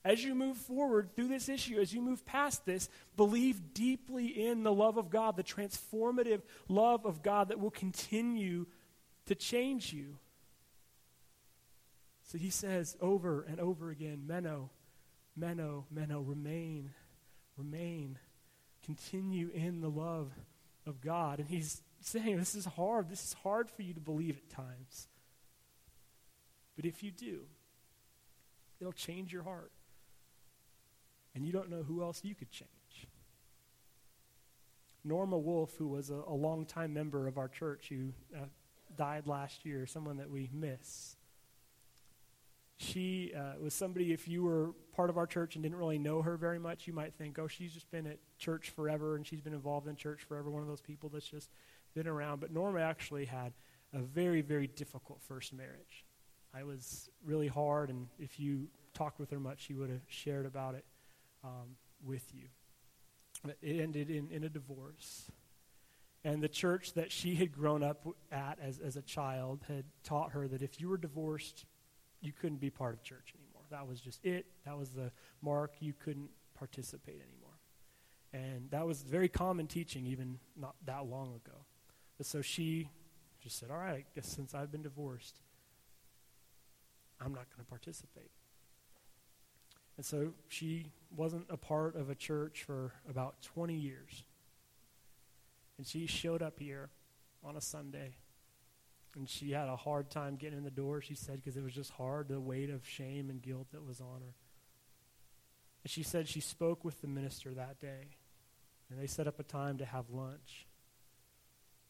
As 0.04 0.24
you 0.24 0.34
move 0.34 0.56
forward 0.56 1.14
through 1.14 1.28
this 1.28 1.48
issue, 1.48 1.78
as 1.78 1.92
you 1.92 2.00
move 2.00 2.24
past 2.26 2.64
this, 2.64 2.88
believe 3.16 3.74
deeply 3.74 4.26
in 4.26 4.64
the 4.64 4.72
love 4.72 4.96
of 4.96 5.10
God, 5.10 5.36
the 5.36 5.44
transformative 5.44 6.40
love 6.68 7.04
of 7.04 7.22
God 7.22 7.48
that 7.48 7.60
will 7.60 7.70
continue 7.70 8.66
to 9.26 9.34
change 9.34 9.92
you. 9.92 10.16
So 12.24 12.38
he 12.38 12.50
says 12.50 12.96
over 13.00 13.42
and 13.42 13.60
over 13.60 13.90
again, 13.90 14.24
Meno, 14.26 14.70
Meno, 15.36 15.84
Meno, 15.90 16.20
remain, 16.20 16.90
remain, 17.58 18.18
continue 18.82 19.50
in 19.54 19.82
the 19.82 19.90
love 19.90 20.32
of 20.86 21.00
God. 21.02 21.38
And 21.40 21.48
he's 21.48 21.82
saying 22.04 22.36
this 22.36 22.54
is 22.54 22.64
hard. 22.64 23.08
This 23.08 23.24
is 23.24 23.32
hard 23.42 23.70
for 23.70 23.82
you 23.82 23.94
to 23.94 24.00
believe 24.00 24.36
at 24.36 24.50
times. 24.50 25.08
But 26.76 26.84
if 26.84 27.02
you 27.02 27.10
do, 27.10 27.40
it'll 28.80 28.92
change 28.92 29.32
your 29.32 29.42
heart. 29.42 29.72
And 31.34 31.46
you 31.46 31.52
don't 31.52 31.70
know 31.70 31.82
who 31.82 32.02
else 32.02 32.20
you 32.24 32.34
could 32.34 32.50
change. 32.50 32.68
Norma 35.04 35.38
Wolf, 35.38 35.74
who 35.76 35.88
was 35.88 36.10
a, 36.10 36.22
a 36.26 36.34
longtime 36.34 36.92
member 36.92 37.26
of 37.26 37.38
our 37.38 37.48
church 37.48 37.88
who 37.88 38.12
uh, 38.36 38.44
died 38.96 39.26
last 39.26 39.64
year, 39.64 39.86
someone 39.86 40.18
that 40.18 40.30
we 40.30 40.48
miss, 40.52 41.16
she 42.82 43.32
uh, 43.36 43.60
was 43.60 43.74
somebody, 43.74 44.12
if 44.12 44.26
you 44.26 44.42
were 44.42 44.72
part 44.94 45.08
of 45.08 45.16
our 45.16 45.26
church 45.26 45.54
and 45.54 45.62
didn't 45.62 45.78
really 45.78 45.98
know 45.98 46.22
her 46.22 46.36
very 46.36 46.58
much, 46.58 46.86
you 46.86 46.92
might 46.92 47.14
think, 47.14 47.38
oh, 47.38 47.46
she's 47.46 47.72
just 47.72 47.90
been 47.90 48.06
at 48.06 48.18
church 48.38 48.70
forever 48.70 49.16
and 49.16 49.26
she's 49.26 49.40
been 49.40 49.54
involved 49.54 49.86
in 49.86 49.96
church 49.96 50.22
forever, 50.22 50.50
one 50.50 50.62
of 50.62 50.68
those 50.68 50.80
people 50.80 51.08
that's 51.08 51.28
just 51.28 51.50
been 51.94 52.08
around, 52.08 52.40
but 52.40 52.52
Norma 52.52 52.80
actually 52.80 53.24
had 53.24 53.52
a 53.92 54.00
very, 54.00 54.40
very 54.40 54.66
difficult 54.66 55.20
first 55.22 55.52
marriage. 55.52 56.04
I 56.54 56.64
was 56.64 57.08
really 57.24 57.48
hard, 57.48 57.90
and 57.90 58.08
if 58.18 58.38
you 58.38 58.68
talked 58.94 59.18
with 59.18 59.30
her 59.30 59.40
much, 59.40 59.62
she 59.62 59.74
would 59.74 59.90
have 59.90 60.02
shared 60.08 60.46
about 60.46 60.74
it 60.74 60.84
um, 61.44 61.76
with 62.04 62.34
you. 62.34 62.44
But 63.44 63.56
it 63.62 63.80
ended 63.80 64.10
in, 64.10 64.28
in 64.30 64.44
a 64.44 64.48
divorce. 64.48 65.30
And 66.24 66.42
the 66.42 66.48
church 66.48 66.92
that 66.94 67.10
she 67.10 67.34
had 67.34 67.52
grown 67.52 67.82
up 67.82 68.06
at 68.30 68.58
as, 68.62 68.78
as 68.78 68.96
a 68.96 69.02
child 69.02 69.64
had 69.66 69.84
taught 70.04 70.32
her 70.32 70.46
that 70.46 70.62
if 70.62 70.80
you 70.80 70.88
were 70.88 70.96
divorced, 70.96 71.64
you 72.20 72.32
couldn't 72.32 72.60
be 72.60 72.70
part 72.70 72.94
of 72.94 73.02
church 73.02 73.34
anymore. 73.36 73.62
That 73.70 73.88
was 73.88 74.00
just 74.00 74.24
it. 74.24 74.46
That 74.64 74.78
was 74.78 74.90
the 74.90 75.10
mark. 75.40 75.74
You 75.80 75.92
couldn't 75.92 76.30
participate 76.54 77.20
anymore. 77.20 77.58
And 78.32 78.70
that 78.70 78.86
was 78.86 79.02
very 79.02 79.28
common 79.28 79.66
teaching 79.66 80.06
even 80.06 80.38
not 80.56 80.76
that 80.86 81.06
long 81.06 81.34
ago. 81.34 81.64
So 82.26 82.42
she 82.42 82.88
just 83.42 83.58
said, 83.58 83.70
All 83.70 83.78
right, 83.78 83.94
I 83.94 84.04
guess 84.14 84.28
since 84.28 84.54
I've 84.54 84.70
been 84.70 84.82
divorced, 84.82 85.36
I'm 87.20 87.32
not 87.32 87.46
going 87.50 87.64
to 87.64 87.68
participate. 87.68 88.30
And 89.96 90.06
so 90.06 90.32
she 90.48 90.86
wasn't 91.14 91.46
a 91.50 91.56
part 91.56 91.96
of 91.96 92.10
a 92.10 92.14
church 92.14 92.64
for 92.64 92.92
about 93.08 93.42
20 93.42 93.74
years. 93.74 94.24
And 95.78 95.86
she 95.86 96.06
showed 96.06 96.42
up 96.42 96.58
here 96.58 96.90
on 97.44 97.56
a 97.56 97.60
Sunday. 97.60 98.16
And 99.14 99.28
she 99.28 99.50
had 99.50 99.68
a 99.68 99.76
hard 99.76 100.10
time 100.10 100.36
getting 100.36 100.58
in 100.58 100.64
the 100.64 100.70
door, 100.70 101.02
she 101.02 101.14
said, 101.14 101.36
because 101.36 101.56
it 101.56 101.62
was 101.62 101.74
just 101.74 101.90
hard, 101.92 102.28
the 102.28 102.40
weight 102.40 102.70
of 102.70 102.86
shame 102.86 103.28
and 103.28 103.42
guilt 103.42 103.66
that 103.72 103.86
was 103.86 104.00
on 104.00 104.20
her. 104.20 104.34
And 105.84 105.90
she 105.90 106.02
said 106.02 106.28
she 106.28 106.40
spoke 106.40 106.84
with 106.84 107.00
the 107.02 107.08
minister 107.08 107.52
that 107.52 107.78
day. 107.80 108.16
And 108.90 109.00
they 109.00 109.06
set 109.06 109.26
up 109.26 109.38
a 109.38 109.42
time 109.42 109.78
to 109.78 109.84
have 109.84 110.08
lunch. 110.10 110.66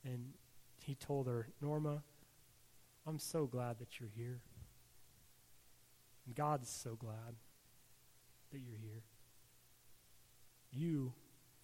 And 0.04 0.32
he 0.80 0.94
told 0.94 1.26
her, 1.26 1.48
Norma, 1.60 2.02
I'm 3.06 3.18
so 3.18 3.46
glad 3.46 3.78
that 3.78 4.00
you're 4.00 4.10
here. 4.16 4.40
And 6.26 6.34
God's 6.34 6.68
so 6.68 6.94
glad 6.94 7.36
that 8.52 8.58
you're 8.58 8.78
here. 8.78 9.02
You 10.72 11.12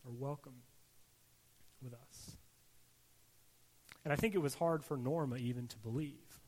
are 0.04 0.12
welcome 0.12 0.62
with 1.82 1.94
us. 1.94 2.36
And 4.04 4.12
I 4.12 4.16
think 4.16 4.34
it 4.34 4.38
was 4.38 4.54
hard 4.54 4.84
for 4.84 4.96
Norma 4.96 5.36
even 5.36 5.66
to 5.68 5.76
believe. 5.78 6.40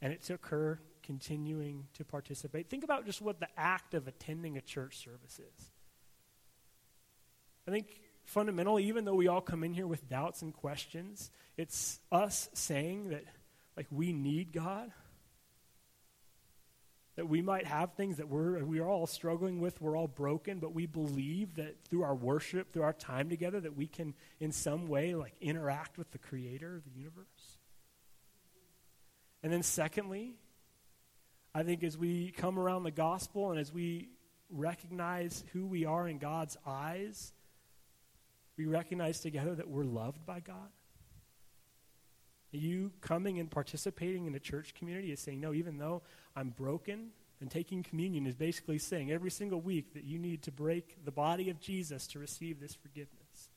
And 0.00 0.12
it 0.12 0.22
took 0.22 0.46
her 0.46 0.80
continuing 1.02 1.86
to 1.94 2.04
participate. 2.04 2.68
Think 2.68 2.84
about 2.84 3.06
just 3.06 3.22
what 3.22 3.40
the 3.40 3.48
act 3.56 3.94
of 3.94 4.08
attending 4.08 4.56
a 4.56 4.60
church 4.60 4.98
service 4.98 5.38
is. 5.38 5.70
I 7.66 7.70
think 7.70 8.00
fundamentally, 8.24 8.84
even 8.84 9.04
though 9.04 9.14
we 9.14 9.28
all 9.28 9.40
come 9.40 9.64
in 9.64 9.72
here 9.72 9.86
with 9.86 10.08
doubts 10.08 10.42
and 10.42 10.52
questions, 10.52 11.30
it's 11.56 12.00
us 12.10 12.48
saying 12.54 13.10
that, 13.10 13.24
like, 13.76 13.86
we 13.90 14.12
need 14.12 14.52
God. 14.52 14.90
That 17.16 17.28
we 17.28 17.42
might 17.42 17.66
have 17.66 17.92
things 17.92 18.16
that 18.16 18.28
we're, 18.28 18.64
we're 18.64 18.86
all 18.86 19.06
struggling 19.06 19.60
with, 19.60 19.80
we're 19.80 19.96
all 19.96 20.08
broken, 20.08 20.58
but 20.58 20.74
we 20.74 20.86
believe 20.86 21.54
that 21.56 21.76
through 21.88 22.02
our 22.02 22.14
worship, 22.14 22.72
through 22.72 22.82
our 22.82 22.92
time 22.92 23.28
together, 23.28 23.60
that 23.60 23.76
we 23.76 23.86
can, 23.86 24.14
in 24.40 24.50
some 24.50 24.88
way, 24.88 25.14
like, 25.14 25.34
interact 25.40 25.96
with 25.96 26.10
the 26.10 26.18
Creator 26.18 26.76
of 26.76 26.84
the 26.84 26.98
universe. 26.98 27.58
And 29.42 29.52
then, 29.52 29.62
secondly, 29.62 30.34
I 31.54 31.62
think 31.62 31.84
as 31.84 31.96
we 31.96 32.32
come 32.32 32.58
around 32.58 32.82
the 32.82 32.90
gospel 32.90 33.50
and 33.52 33.60
as 33.60 33.72
we 33.72 34.08
recognize 34.50 35.44
who 35.52 35.66
we 35.66 35.84
are 35.84 36.08
in 36.08 36.18
God's 36.18 36.56
eyes, 36.66 37.32
we 38.56 38.66
recognize 38.66 39.20
together 39.20 39.54
that 39.54 39.68
we're 39.68 39.84
loved 39.84 40.24
by 40.24 40.40
God? 40.40 40.70
You 42.52 42.92
coming 43.00 43.40
and 43.40 43.50
participating 43.50 44.26
in 44.26 44.34
a 44.34 44.38
church 44.38 44.74
community 44.74 45.10
is 45.10 45.18
saying, 45.18 45.40
no, 45.40 45.52
even 45.52 45.78
though 45.78 46.02
I'm 46.36 46.50
broken, 46.50 47.10
and 47.40 47.50
taking 47.50 47.82
communion 47.82 48.26
is 48.26 48.34
basically 48.34 48.78
saying 48.78 49.10
every 49.10 49.30
single 49.30 49.60
week 49.60 49.92
that 49.94 50.04
you 50.04 50.18
need 50.18 50.42
to 50.42 50.52
break 50.52 51.04
the 51.04 51.10
body 51.10 51.50
of 51.50 51.60
Jesus 51.60 52.06
to 52.08 52.18
receive 52.18 52.60
this 52.60 52.74
forgiveness. 52.74 53.50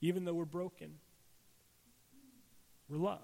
Even 0.00 0.24
though 0.24 0.34
we're 0.34 0.44
broken, 0.44 0.94
we're 2.88 2.98
loved. 2.98 3.20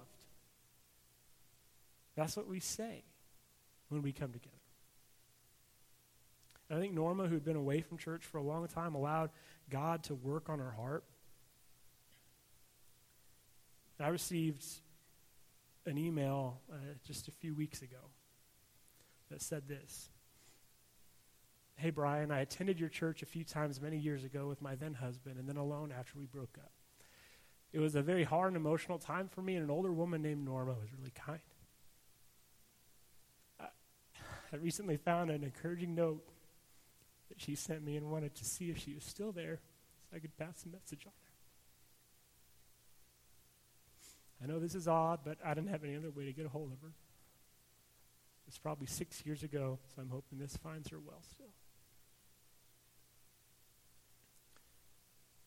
That's 2.17 2.37
what 2.37 2.49
we 2.49 2.61
say 2.61 3.05
when 3.89 4.03
we 4.03 4.13
come 4.13 4.33
together. 4.33 4.57
I 6.71 6.79
think 6.79 6.93
Norma, 6.93 7.27
who'd 7.27 7.45
been 7.45 7.57
away 7.57 7.81
from 7.81 7.99
church 7.99 8.25
for 8.25 8.39
a 8.39 8.43
long 8.43 8.67
time, 8.69 8.95
allowed 8.95 9.31
God 9.71 10.03
to 10.05 10.15
work 10.15 10.49
on 10.49 10.59
her 10.59 10.73
heart. 10.73 11.05
I 14.01 14.09
received 14.09 14.65
an 15.87 15.99
email 15.99 16.61
uh, 16.73 16.77
just 17.05 17.29
a 17.29 17.31
few 17.31 17.55
weeks 17.55 17.83
ago 17.83 17.99
that 19.31 19.43
said 19.43 19.69
this 19.69 20.09
Hey, 21.77 21.91
Brian, 21.91 22.31
I 22.31 22.41
attended 22.41 22.79
your 22.79 22.89
church 22.91 23.23
a 23.23 23.27
few 23.27 23.45
times 23.45 23.81
many 23.81 23.97
years 23.97 24.25
ago 24.25 24.49
with 24.49 24.61
my 24.61 24.75
then 24.75 24.95
husband 24.95 25.39
and 25.39 25.49
then 25.49 25.57
alone 25.57 25.95
after 25.99 26.19
we 26.19 26.27
broke 26.27 26.59
up. 26.59 26.73
It 27.73 27.79
was 27.79 27.95
a 27.95 28.03
very 28.03 28.25
hard 28.25 28.49
and 28.49 28.57
emotional 28.57 28.99
time 28.99 29.29
for 29.29 29.41
me, 29.43 29.55
and 29.55 29.65
an 29.65 29.71
older 29.71 29.93
woman 29.93 30.21
named 30.21 30.45
Norma 30.45 30.73
was 30.73 30.93
really 30.99 31.13
kind. 31.15 31.41
I, 33.61 33.67
I 34.53 34.57
recently 34.57 34.97
found 34.97 35.31
an 35.31 35.45
encouraging 35.45 35.95
note 35.95 36.23
that 37.31 37.41
she 37.41 37.55
sent 37.55 37.83
me 37.83 37.97
and 37.97 38.11
wanted 38.11 38.35
to 38.35 38.45
see 38.45 38.71
if 38.71 38.77
she 38.77 38.93
was 38.93 39.05
still 39.05 39.33
there 39.33 39.59
so 40.11 40.17
I 40.17 40.19
could 40.19 40.37
pass 40.37 40.65
a 40.67 40.69
message 40.69 41.07
on 41.07 41.13
her. 41.13 41.31
I 44.43 44.47
know 44.47 44.59
this 44.59 44.75
is 44.75 44.87
odd, 44.89 45.21
but 45.25 45.39
I 45.45 45.55
didn't 45.55 45.71
have 45.71 45.85
any 45.85 45.97
other 45.97 46.11
way 46.11 46.27
to 46.27 46.33
get 46.33 46.47
a 46.47 46.49
hold 46.49 46.73
of 46.73 46.81
her. 46.83 46.93
It's 48.49 48.59
probably 48.59 48.87
six 48.87 49.25
years 49.25 49.43
ago, 49.43 49.79
so 49.95 50.03
I'm 50.03 50.09
hoping 50.11 50.39
this 50.39 50.57
finds 50.57 50.91
her 50.91 50.99
well 50.99 51.23
still. 51.31 51.53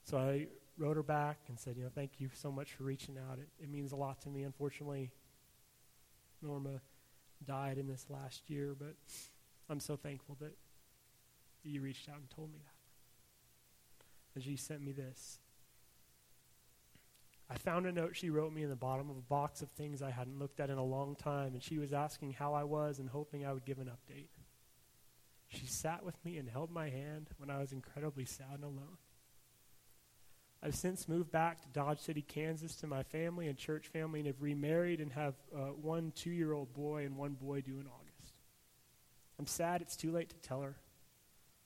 So 0.06 0.17
I 0.17 0.48
wrote 0.78 0.96
her 0.96 1.04
back 1.04 1.38
and 1.48 1.60
said, 1.60 1.76
you 1.76 1.84
know, 1.84 1.89
thank 1.93 2.12
you 2.19 2.30
so 2.34 2.52
much 2.52 2.74
for 2.74 2.84
reaching 2.84 3.17
out. 3.17 3.39
It, 3.39 3.48
it 3.63 3.69
means 3.69 3.91
a 3.91 3.96
lot 3.96 4.22
to 4.22 4.30
me. 4.30 4.43
Unfortunately, 4.43 5.12
Norma 6.41 6.82
died 7.46 7.78
in 7.78 7.88
this 7.88 8.06
last 8.10 8.50
year, 8.50 8.76
but 8.78 8.96
I'm 9.69 9.80
so 9.80 9.96
thankful 9.96 10.38
that 10.39 10.56
you 11.63 11.82
reached 11.82 12.10
out 12.10 12.17
and 12.17 12.30
told 12.30 12.52
me 12.52 12.60
that. 12.60 12.73
And 14.36 14.43
she 14.43 14.56
sent 14.56 14.82
me 14.82 14.91
this. 14.91 15.39
I 17.49 17.58
found 17.58 17.86
a 17.86 17.91
note 17.91 18.15
she 18.15 18.30
wrote 18.30 18.54
me 18.54 18.63
in 18.63 18.69
the 18.69 18.76
bottom 18.76 19.10
of 19.10 19.17
a 19.17 19.21
box 19.21 19.62
of 19.62 19.69
things 19.69 20.02
I 20.02 20.10
hadn't 20.10 20.39
looked 20.39 20.60
at 20.60 20.69
in 20.69 20.78
a 20.78 20.84
long 20.84 21.15
time, 21.15 21.54
and 21.54 21.62
she 21.62 21.78
was 21.78 21.93
asking 21.93 22.34
how 22.34 22.54
I 22.54 22.63
was 22.63 22.99
and 22.99 23.10
hoping 23.10 23.45
I 23.45 23.54
would 23.54 23.65
give 23.65 23.80
an 23.80 23.91
update. 23.91 24.30
She 25.49 25.67
sat 25.67 26.04
with 26.04 26.15
me 26.26 26.38
and 26.38 26.49
held 26.49 26.71
my 26.71 26.89
hand 26.89 27.30
when 27.38 27.52
I 27.52 27.60
was 27.60 27.71
incredibly 27.71 28.26
sad 28.26 28.56
and 28.56 28.63
alone. 28.63 28.97
I've 30.63 30.76
since 30.76 31.10
moved 31.10 31.30
back 31.30 31.62
to 31.62 31.67
Dodge 31.67 31.99
City, 31.99 32.21
Kansas 32.21 32.76
to 32.78 32.88
my 32.88 33.04
family 33.04 33.47
and 33.47 33.58
church 33.58 33.88
family 33.89 34.21
and 34.21 34.28
have 34.28 34.41
remarried 34.41 35.02
and 35.02 35.12
have 35.12 35.36
uh, 35.54 35.73
one 35.80 36.13
two 36.15 36.32
year 36.32 36.54
old 36.54 36.73
boy 36.73 37.06
and 37.06 37.17
one 37.17 37.34
boy 37.34 37.62
due 37.62 37.80
in 37.80 37.86
August. 37.86 38.34
I'm 39.38 39.45
sad 39.45 39.82
it's 39.82 39.97
too 39.97 40.12
late 40.12 40.30
to 40.30 40.38
tell 40.38 40.62
her, 40.62 40.78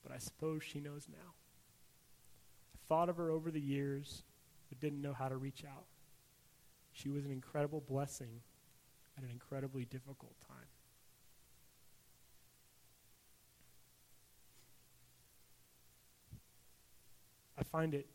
but 0.08 0.14
I 0.14 0.18
suppose 0.18 0.62
she 0.62 0.80
knows 0.80 1.06
now. 1.10 1.34
I 2.74 2.78
thought 2.88 3.08
of 3.08 3.16
her 3.18 3.30
over 3.30 3.50
the 3.50 3.60
years, 3.60 4.22
but 4.68 4.80
didn't 4.80 5.02
know 5.02 5.12
how 5.12 5.28
to 5.28 5.36
reach 5.36 5.64
out. 5.64 5.84
She 6.92 7.10
was 7.10 7.24
an 7.24 7.30
incredible 7.30 7.82
blessing 7.86 8.40
at 9.16 9.22
an 9.22 9.30
incredibly 9.30 9.84
difficult 9.84 10.34
time. 10.48 10.56
I 17.58 17.64
find 17.64 17.92
it 17.92 18.06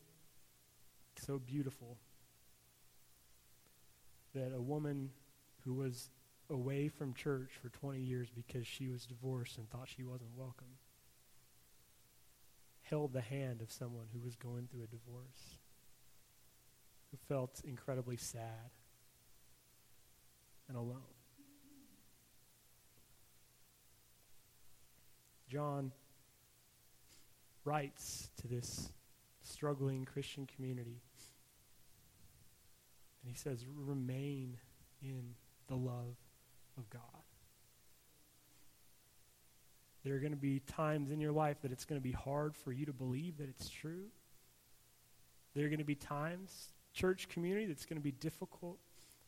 so 1.17 1.38
beautiful 1.38 1.97
that 4.34 4.51
a 4.56 4.62
woman 4.62 5.12
who 5.63 5.73
was 5.73 6.10
away 6.49 6.88
from 6.88 7.13
church 7.13 7.51
for 7.62 7.69
20 7.69 7.99
years 7.99 8.29
because 8.34 8.65
she 8.65 8.88
was 8.88 9.06
divorced 9.06 9.58
and 9.58 9.69
thought 9.69 9.88
she 9.95 10.03
wasn't 10.03 10.32
welcome 10.36 10.77
held 12.89 13.13
the 13.13 13.21
hand 13.21 13.61
of 13.61 13.71
someone 13.71 14.05
who 14.13 14.19
was 14.19 14.35
going 14.35 14.67
through 14.71 14.83
a 14.83 14.87
divorce, 14.87 15.57
who 17.11 17.17
felt 17.27 17.61
incredibly 17.65 18.17
sad 18.17 18.71
and 20.67 20.77
alone. 20.77 21.01
John 25.49 25.91
writes 27.63 28.29
to 28.41 28.47
this 28.47 28.91
struggling 29.43 30.05
Christian 30.05 30.47
community. 30.47 31.01
And 33.21 33.31
he 33.31 33.35
says, 33.35 33.65
remain 33.73 34.57
in 35.01 35.35
the 35.67 35.75
love 35.75 36.15
of 36.77 36.89
God. 36.89 37.22
There 40.03 40.15
are 40.15 40.19
going 40.19 40.33
to 40.33 40.37
be 40.37 40.59
times 40.59 41.11
in 41.11 41.19
your 41.19 41.31
life 41.31 41.61
that 41.61 41.71
it's 41.71 41.85
going 41.85 41.99
to 41.99 42.03
be 42.03 42.11
hard 42.11 42.55
for 42.55 42.71
you 42.71 42.85
to 42.85 42.93
believe 42.93 43.37
that 43.37 43.47
it's 43.47 43.69
true. 43.69 44.05
There 45.55 45.65
are 45.65 45.69
going 45.69 45.79
to 45.79 45.85
be 45.85 45.95
times, 45.95 46.69
church 46.93 47.29
community, 47.29 47.67
that's 47.67 47.85
going 47.85 47.99
to 47.99 48.03
be 48.03 48.11
difficult 48.11 48.79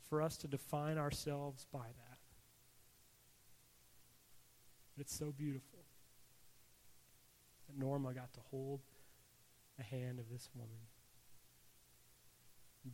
for 0.09 0.21
us 0.21 0.38
to 0.38 0.47
define 0.47 0.97
ourselves 0.97 1.65
by 1.71 1.79
that. 1.79 2.17
But 4.95 5.01
it's 5.01 5.15
so 5.15 5.33
beautiful 5.38 5.79
that 7.67 7.77
Norma 7.77 8.13
got 8.13 8.33
to 8.33 8.39
hold 8.51 8.81
the 9.77 9.83
hand 9.83 10.19
of 10.19 10.29
this 10.29 10.49
woman. 10.55 10.77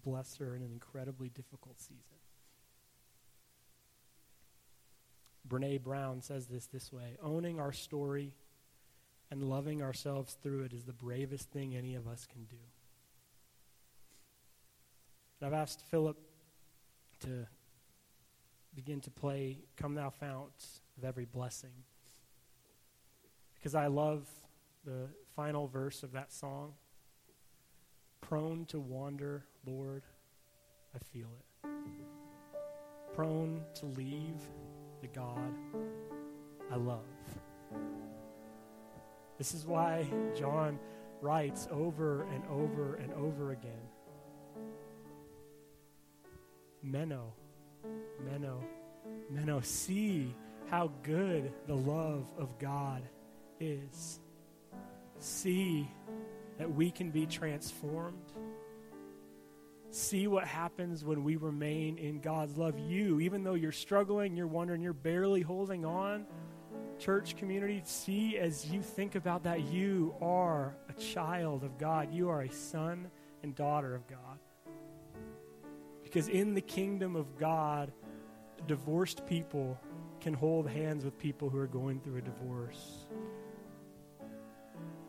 Bless 0.03 0.37
her 0.37 0.55
in 0.55 0.61
an 0.61 0.71
incredibly 0.71 1.29
difficult 1.29 1.79
season. 1.79 2.17
Brene 5.47 5.81
Brown 5.81 6.21
says 6.21 6.47
this 6.47 6.67
this 6.67 6.91
way 6.91 7.17
Owning 7.21 7.59
our 7.59 7.71
story 7.71 8.33
and 9.29 9.43
loving 9.43 9.81
ourselves 9.81 10.37
through 10.41 10.63
it 10.63 10.73
is 10.73 10.83
the 10.83 10.93
bravest 10.93 11.49
thing 11.51 11.75
any 11.75 11.95
of 11.95 12.07
us 12.07 12.27
can 12.31 12.43
do. 12.45 12.57
And 15.39 15.47
I've 15.47 15.59
asked 15.59 15.81
Philip 15.89 16.17
to 17.21 17.47
begin 18.75 19.01
to 19.01 19.11
play 19.11 19.59
Come 19.77 19.95
Thou 19.95 20.09
Fount 20.09 20.51
of 20.97 21.05
Every 21.05 21.25
Blessing 21.25 21.71
because 23.55 23.75
I 23.75 23.87
love 23.87 24.27
the 24.85 25.07
final 25.35 25.67
verse 25.67 26.03
of 26.03 26.13
that 26.13 26.31
song. 26.33 26.73
Prone 28.21 28.65
to 28.65 28.79
wander, 28.79 29.45
Lord, 29.65 30.03
I 30.95 30.99
feel 30.99 31.27
it. 31.39 31.69
Prone 33.13 33.61
to 33.75 33.85
leave 33.85 34.41
the 35.01 35.07
God 35.07 35.53
I 36.71 36.75
love. 36.75 37.05
This 39.37 39.53
is 39.53 39.65
why 39.65 40.05
John 40.37 40.79
writes 41.21 41.67
over 41.71 42.23
and 42.23 42.43
over 42.49 42.95
and 42.95 43.11
over 43.13 43.51
again 43.51 43.89
Meno, 46.83 47.33
Meno, 48.25 48.63
Meno. 49.29 49.61
See 49.61 50.35
how 50.69 50.91
good 51.03 51.51
the 51.67 51.75
love 51.75 52.25
of 52.37 52.57
God 52.57 53.03
is 53.59 54.19
see 55.21 55.87
that 56.57 56.69
we 56.73 56.91
can 56.91 57.11
be 57.11 57.25
transformed. 57.25 58.33
See 59.91 60.27
what 60.27 60.47
happens 60.47 61.03
when 61.03 61.23
we 61.23 61.35
remain 61.35 61.97
in 61.97 62.21
God's 62.21 62.57
love. 62.57 62.79
You, 62.79 63.19
even 63.19 63.43
though 63.43 63.53
you're 63.55 63.71
struggling, 63.71 64.35
you're 64.35 64.47
wondering, 64.47 64.81
you're 64.81 64.93
barely 64.93 65.41
holding 65.41 65.85
on, 65.85 66.25
church 66.97 67.35
community, 67.35 67.81
see 67.85 68.37
as 68.37 68.65
you 68.65 68.81
think 68.81 69.15
about 69.15 69.43
that, 69.43 69.61
you 69.65 70.15
are 70.21 70.75
a 70.89 70.93
child 70.93 71.63
of 71.63 71.77
God. 71.77 72.13
You 72.13 72.29
are 72.29 72.41
a 72.41 72.51
son 72.51 73.11
and 73.43 73.53
daughter 73.53 73.93
of 73.93 74.07
God. 74.07 74.39
Because 76.03 76.29
in 76.29 76.53
the 76.53 76.61
kingdom 76.61 77.15
of 77.15 77.37
God, 77.37 77.91
divorced 78.67 79.25
people 79.25 79.77
can 80.21 80.33
hold 80.33 80.69
hands 80.69 81.03
with 81.03 81.17
people 81.17 81.49
who 81.49 81.57
are 81.57 81.67
going 81.67 81.99
through 81.99 82.17
a 82.17 82.21
divorce 82.21 83.07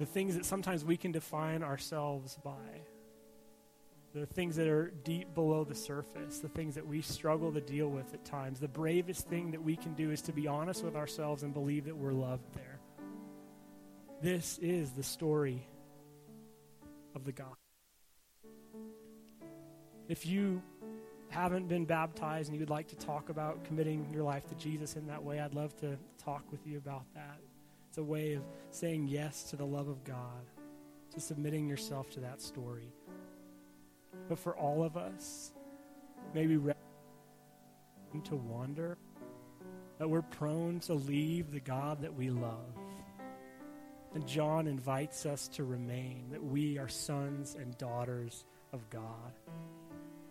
the 0.02 0.06
things 0.06 0.34
that 0.34 0.44
sometimes 0.44 0.84
we 0.84 0.96
can 0.96 1.12
define 1.12 1.62
ourselves 1.62 2.36
by, 2.42 2.81
the 4.14 4.26
things 4.26 4.56
that 4.56 4.68
are 4.68 4.92
deep 5.04 5.34
below 5.34 5.64
the 5.64 5.74
surface, 5.74 6.38
the 6.38 6.48
things 6.48 6.74
that 6.74 6.86
we 6.86 7.00
struggle 7.00 7.50
to 7.52 7.60
deal 7.60 7.88
with 7.88 8.12
at 8.12 8.24
times. 8.24 8.60
The 8.60 8.68
bravest 8.68 9.26
thing 9.28 9.50
that 9.52 9.62
we 9.62 9.74
can 9.74 9.94
do 9.94 10.10
is 10.10 10.20
to 10.22 10.32
be 10.32 10.46
honest 10.46 10.84
with 10.84 10.96
ourselves 10.96 11.42
and 11.42 11.54
believe 11.54 11.86
that 11.86 11.96
we're 11.96 12.12
loved 12.12 12.44
there. 12.54 12.78
This 14.20 14.58
is 14.58 14.90
the 14.90 15.02
story 15.02 15.66
of 17.14 17.24
the 17.24 17.32
gospel. 17.32 17.56
If 20.08 20.26
you 20.26 20.62
haven't 21.30 21.68
been 21.68 21.86
baptized 21.86 22.48
and 22.48 22.54
you 22.54 22.60
would 22.60 22.70
like 22.70 22.88
to 22.88 22.96
talk 22.96 23.30
about 23.30 23.64
committing 23.64 24.06
your 24.12 24.22
life 24.22 24.46
to 24.48 24.54
Jesus 24.56 24.96
in 24.96 25.06
that 25.06 25.22
way, 25.22 25.40
I'd 25.40 25.54
love 25.54 25.74
to 25.80 25.96
talk 26.22 26.44
with 26.50 26.66
you 26.66 26.76
about 26.76 27.04
that. 27.14 27.38
It's 27.88 27.96
a 27.98 28.02
way 28.02 28.34
of 28.34 28.42
saying 28.70 29.08
yes 29.08 29.44
to 29.44 29.56
the 29.56 29.64
love 29.64 29.88
of 29.88 30.04
God, 30.04 30.44
to 31.14 31.20
submitting 31.20 31.66
yourself 31.66 32.10
to 32.10 32.20
that 32.20 32.42
story. 32.42 32.92
But 34.28 34.38
for 34.38 34.56
all 34.56 34.82
of 34.82 34.96
us, 34.96 35.52
maybe 36.34 36.58
to 38.24 38.36
wander, 38.36 38.98
that 39.98 40.08
we're 40.08 40.22
prone 40.22 40.80
to 40.80 40.94
leave 40.94 41.50
the 41.50 41.60
God 41.60 42.02
that 42.02 42.14
we 42.14 42.30
love. 42.30 42.76
And 44.14 44.26
John 44.26 44.66
invites 44.66 45.24
us 45.24 45.48
to 45.48 45.64
remain, 45.64 46.26
that 46.30 46.42
we 46.42 46.78
are 46.78 46.88
sons 46.88 47.56
and 47.58 47.76
daughters 47.78 48.44
of 48.72 48.88
God. 48.90 49.32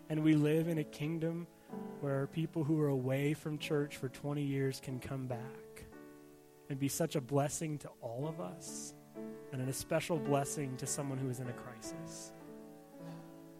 And 0.08 0.22
we 0.22 0.34
live 0.34 0.68
in 0.68 0.78
a 0.78 0.84
kingdom 0.84 1.46
where 2.00 2.26
people 2.26 2.62
who 2.64 2.80
are 2.80 2.88
away 2.88 3.34
from 3.34 3.58
church 3.58 3.96
for 3.96 4.08
20 4.08 4.42
years 4.42 4.80
can 4.80 5.00
come 5.00 5.26
back 5.26 5.84
and 6.68 6.78
be 6.78 6.88
such 6.88 7.16
a 7.16 7.20
blessing 7.20 7.78
to 7.78 7.88
all 8.00 8.28
of 8.28 8.40
us 8.40 8.94
and 9.52 9.68
a 9.68 9.72
special 9.72 10.18
blessing 10.18 10.76
to 10.76 10.86
someone 10.86 11.18
who 11.18 11.28
is 11.28 11.40
in 11.40 11.48
a 11.48 11.52
crisis. 11.52 12.32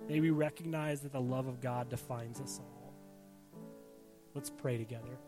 May 0.09 0.21
we 0.21 0.31
recognize 0.31 1.01
that 1.01 1.13
the 1.13 1.21
love 1.21 1.47
of 1.47 1.61
God 1.61 1.89
defines 1.89 2.41
us 2.41 2.61
all. 2.61 2.95
Let's 4.35 4.51
pray 4.51 4.79
together. 4.79 5.19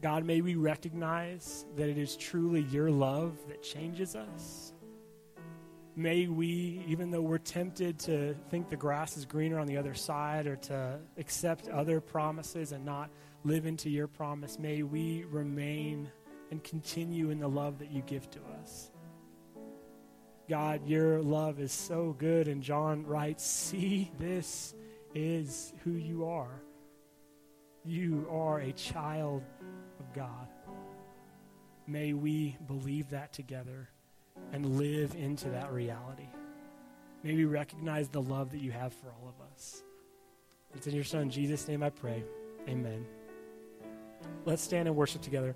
God, 0.00 0.24
may 0.24 0.40
we 0.40 0.54
recognize 0.54 1.66
that 1.76 1.88
it 1.88 1.98
is 1.98 2.16
truly 2.16 2.62
your 2.62 2.90
love 2.90 3.36
that 3.48 3.62
changes 3.62 4.16
us. 4.16 4.72
May 5.94 6.28
we, 6.28 6.82
even 6.86 7.10
though 7.10 7.20
we're 7.20 7.38
tempted 7.38 7.98
to 8.00 8.34
think 8.48 8.70
the 8.70 8.76
grass 8.76 9.16
is 9.16 9.26
greener 9.26 9.58
on 9.58 9.66
the 9.66 9.76
other 9.76 9.92
side 9.92 10.46
or 10.46 10.56
to 10.56 10.98
accept 11.18 11.68
other 11.68 12.00
promises 12.00 12.72
and 12.72 12.84
not 12.84 13.10
live 13.44 13.66
into 13.66 13.90
your 13.90 14.06
promise. 14.06 14.58
May 14.58 14.82
we 14.82 15.24
remain 15.24 16.10
and 16.50 16.62
continue 16.64 17.30
in 17.30 17.38
the 17.38 17.48
love 17.48 17.78
that 17.80 17.90
you 17.90 18.02
give 18.02 18.30
to 18.30 18.40
us. 18.62 18.90
God, 20.50 20.84
your 20.84 21.22
love 21.22 21.60
is 21.60 21.70
so 21.70 22.16
good. 22.18 22.48
And 22.48 22.60
John 22.60 23.06
writes, 23.06 23.46
See, 23.46 24.10
this 24.18 24.74
is 25.14 25.72
who 25.84 25.92
you 25.92 26.24
are. 26.24 26.60
You 27.84 28.26
are 28.28 28.58
a 28.58 28.72
child 28.72 29.44
of 30.00 30.12
God. 30.12 30.48
May 31.86 32.14
we 32.14 32.56
believe 32.66 33.10
that 33.10 33.32
together 33.32 33.88
and 34.52 34.76
live 34.76 35.14
into 35.14 35.50
that 35.50 35.72
reality. 35.72 36.28
May 37.22 37.36
we 37.36 37.44
recognize 37.44 38.08
the 38.08 38.20
love 38.20 38.50
that 38.50 38.60
you 38.60 38.72
have 38.72 38.92
for 38.92 39.06
all 39.06 39.28
of 39.28 39.52
us. 39.52 39.84
It's 40.74 40.88
in 40.88 40.96
your 40.96 41.04
Son, 41.04 41.30
Jesus' 41.30 41.68
name, 41.68 41.84
I 41.84 41.90
pray. 41.90 42.24
Amen. 42.68 43.06
Let's 44.44 44.62
stand 44.62 44.88
and 44.88 44.96
worship 44.96 45.22
together. 45.22 45.54